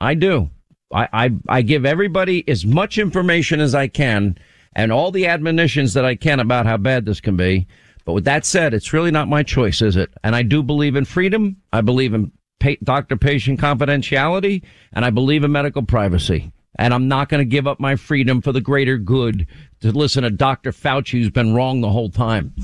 I 0.00 0.14
do. 0.14 0.50
I, 0.92 1.08
I, 1.12 1.30
I 1.48 1.62
give 1.62 1.84
everybody 1.84 2.48
as 2.48 2.64
much 2.64 2.98
information 2.98 3.60
as 3.60 3.74
I 3.74 3.88
can 3.88 4.38
and 4.74 4.92
all 4.92 5.10
the 5.10 5.26
admonitions 5.26 5.94
that 5.94 6.04
I 6.04 6.14
can 6.14 6.38
about 6.38 6.66
how 6.66 6.76
bad 6.76 7.06
this 7.06 7.20
can 7.20 7.36
be. 7.36 7.66
But 8.04 8.12
with 8.12 8.24
that 8.24 8.44
said, 8.44 8.72
it's 8.72 8.92
really 8.92 9.10
not 9.10 9.28
my 9.28 9.42
choice, 9.42 9.82
is 9.82 9.96
it? 9.96 10.12
And 10.22 10.36
I 10.36 10.42
do 10.42 10.62
believe 10.62 10.94
in 10.94 11.04
freedom. 11.04 11.56
I 11.72 11.80
believe 11.80 12.14
in 12.14 12.30
pa- 12.60 12.76
doctor 12.84 13.16
patient 13.16 13.58
confidentiality 13.58 14.62
and 14.92 15.04
I 15.04 15.10
believe 15.10 15.42
in 15.42 15.50
medical 15.50 15.82
privacy. 15.82 16.52
And 16.78 16.92
I'm 16.94 17.08
not 17.08 17.30
going 17.30 17.40
to 17.40 17.50
give 17.50 17.66
up 17.66 17.80
my 17.80 17.96
freedom 17.96 18.42
for 18.42 18.52
the 18.52 18.60
greater 18.60 18.98
good 18.98 19.46
to 19.80 19.90
listen 19.90 20.22
to 20.22 20.30
Dr. 20.30 20.72
Fauci 20.72 21.12
who's 21.12 21.30
been 21.30 21.54
wrong 21.54 21.80
the 21.80 21.90
whole 21.90 22.10
time. 22.10 22.54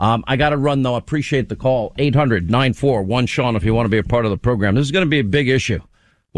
Um, 0.00 0.24
I 0.26 0.36
got 0.36 0.50
to 0.50 0.56
run 0.56 0.82
though. 0.82 0.94
Appreciate 0.96 1.48
the 1.48 1.56
call. 1.56 1.92
800 1.98 2.50
941 2.50 3.26
Sean 3.26 3.56
if 3.56 3.64
you 3.64 3.74
want 3.74 3.86
to 3.86 3.90
be 3.90 3.98
a 3.98 4.02
part 4.02 4.24
of 4.24 4.30
the 4.30 4.36
program. 4.36 4.74
This 4.74 4.86
is 4.86 4.92
going 4.92 5.04
to 5.04 5.10
be 5.10 5.18
a 5.18 5.24
big 5.24 5.48
issue. 5.48 5.80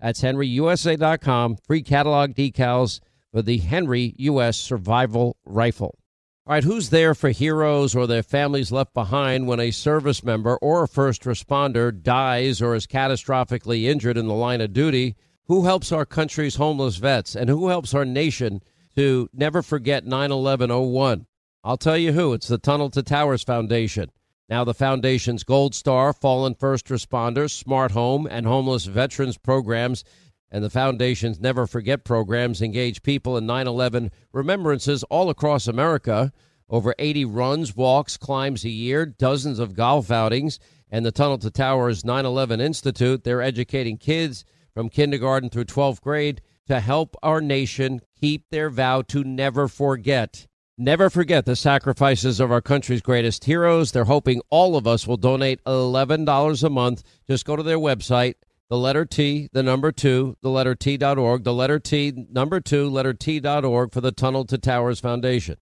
That's 0.00 0.22
henryusa.com. 0.22 1.56
Free 1.66 1.82
catalog 1.82 2.34
decals 2.34 3.00
for 3.32 3.42
the 3.42 3.58
Henry 3.58 4.14
U.S. 4.18 4.56
Survival 4.56 5.36
Rifle. 5.44 5.98
All 6.46 6.54
right, 6.54 6.64
who's 6.64 6.88
there 6.88 7.14
for 7.14 7.28
heroes 7.28 7.94
or 7.94 8.06
their 8.06 8.22
families 8.22 8.72
left 8.72 8.94
behind 8.94 9.46
when 9.46 9.60
a 9.60 9.70
service 9.70 10.24
member 10.24 10.56
or 10.56 10.84
a 10.84 10.88
first 10.88 11.24
responder 11.24 11.92
dies 11.92 12.62
or 12.62 12.74
is 12.74 12.86
catastrophically 12.86 13.84
injured 13.84 14.16
in 14.16 14.28
the 14.28 14.34
line 14.34 14.62
of 14.62 14.72
duty? 14.72 15.14
Who 15.44 15.66
helps 15.66 15.92
our 15.92 16.06
country's 16.06 16.56
homeless 16.56 16.96
vets 16.96 17.36
and 17.36 17.50
who 17.50 17.68
helps 17.68 17.92
our 17.92 18.06
nation 18.06 18.62
to 18.96 19.28
never 19.34 19.60
forget 19.62 20.06
9 20.06 20.32
11 20.32 20.70
01? 20.70 21.26
I'll 21.64 21.76
tell 21.76 21.98
you 21.98 22.12
who. 22.12 22.32
It's 22.32 22.48
the 22.48 22.56
Tunnel 22.56 22.88
to 22.90 23.02
Towers 23.02 23.42
Foundation. 23.42 24.10
Now, 24.48 24.64
the 24.64 24.74
Foundation's 24.74 25.44
Gold 25.44 25.74
Star, 25.74 26.12
Fallen 26.12 26.54
First 26.54 26.86
Responders, 26.86 27.50
Smart 27.50 27.90
Home, 27.90 28.26
and 28.30 28.46
Homeless 28.46 28.86
Veterans 28.86 29.36
programs 29.36 30.04
and 30.50 30.64
the 30.64 30.70
Foundation's 30.70 31.40
Never 31.40 31.66
Forget 31.66 32.04
programs 32.04 32.62
engage 32.62 33.02
people 33.02 33.36
in 33.36 33.46
9 33.46 33.66
11 33.66 34.10
remembrances 34.32 35.04
all 35.04 35.28
across 35.30 35.68
America. 35.68 36.32
Over 36.70 36.94
80 36.98 37.24
runs, 37.26 37.76
walks, 37.76 38.16
climbs 38.16 38.64
a 38.64 38.70
year, 38.70 39.06
dozens 39.06 39.58
of 39.58 39.74
golf 39.74 40.10
outings, 40.10 40.58
and 40.90 41.04
the 41.04 41.12
Tunnel 41.12 41.38
to 41.38 41.50
Towers 41.50 42.04
9 42.04 42.24
11 42.24 42.60
Institute. 42.60 43.24
They're 43.24 43.42
educating 43.42 43.98
kids 43.98 44.44
from 44.72 44.88
kindergarten 44.88 45.50
through 45.50 45.64
12th 45.64 46.00
grade 46.00 46.40
to 46.66 46.80
help 46.80 47.16
our 47.22 47.40
nation 47.40 48.00
keep 48.18 48.44
their 48.50 48.70
vow 48.70 49.02
to 49.02 49.24
never 49.24 49.68
forget. 49.68 50.46
Never 50.80 51.10
forget 51.10 51.44
the 51.44 51.56
sacrifices 51.56 52.38
of 52.38 52.52
our 52.52 52.60
country's 52.60 53.02
greatest 53.02 53.42
heroes. 53.42 53.90
They're 53.90 54.04
hoping 54.04 54.40
all 54.48 54.76
of 54.76 54.86
us 54.86 55.08
will 55.08 55.16
donate 55.16 55.60
$11 55.64 56.62
a 56.62 56.70
month. 56.70 57.02
Just 57.26 57.44
go 57.44 57.56
to 57.56 57.64
their 57.64 57.80
website, 57.80 58.34
the 58.70 58.78
letter 58.78 59.04
T, 59.04 59.48
the 59.52 59.64
number 59.64 59.90
two, 59.90 60.36
the 60.40 60.50
letter 60.50 60.76
T.org, 60.76 61.42
the 61.42 61.52
letter 61.52 61.80
T, 61.80 62.26
number 62.30 62.60
two, 62.60 62.88
letter 62.88 63.12
T.org 63.12 63.92
for 63.92 64.00
the 64.00 64.12
Tunnel 64.12 64.44
to 64.44 64.56
Towers 64.56 65.00
Foundation. 65.00 65.56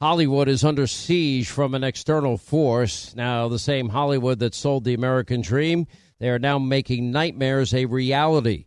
Hollywood 0.00 0.46
is 0.46 0.62
under 0.62 0.86
siege 0.86 1.48
from 1.48 1.74
an 1.74 1.82
external 1.82 2.36
force. 2.36 3.16
Now, 3.16 3.48
the 3.48 3.58
same 3.58 3.88
Hollywood 3.88 4.38
that 4.38 4.54
sold 4.54 4.84
the 4.84 4.94
American 4.94 5.40
dream, 5.40 5.88
they 6.20 6.28
are 6.28 6.38
now 6.38 6.60
making 6.60 7.10
nightmares 7.10 7.74
a 7.74 7.86
reality. 7.86 8.66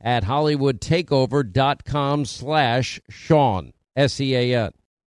at 0.00 0.24
hollywoodtakeover.com 0.24 2.24
slash 2.24 3.00
Sean, 3.08 3.72
S-E-A-N. 3.96 4.72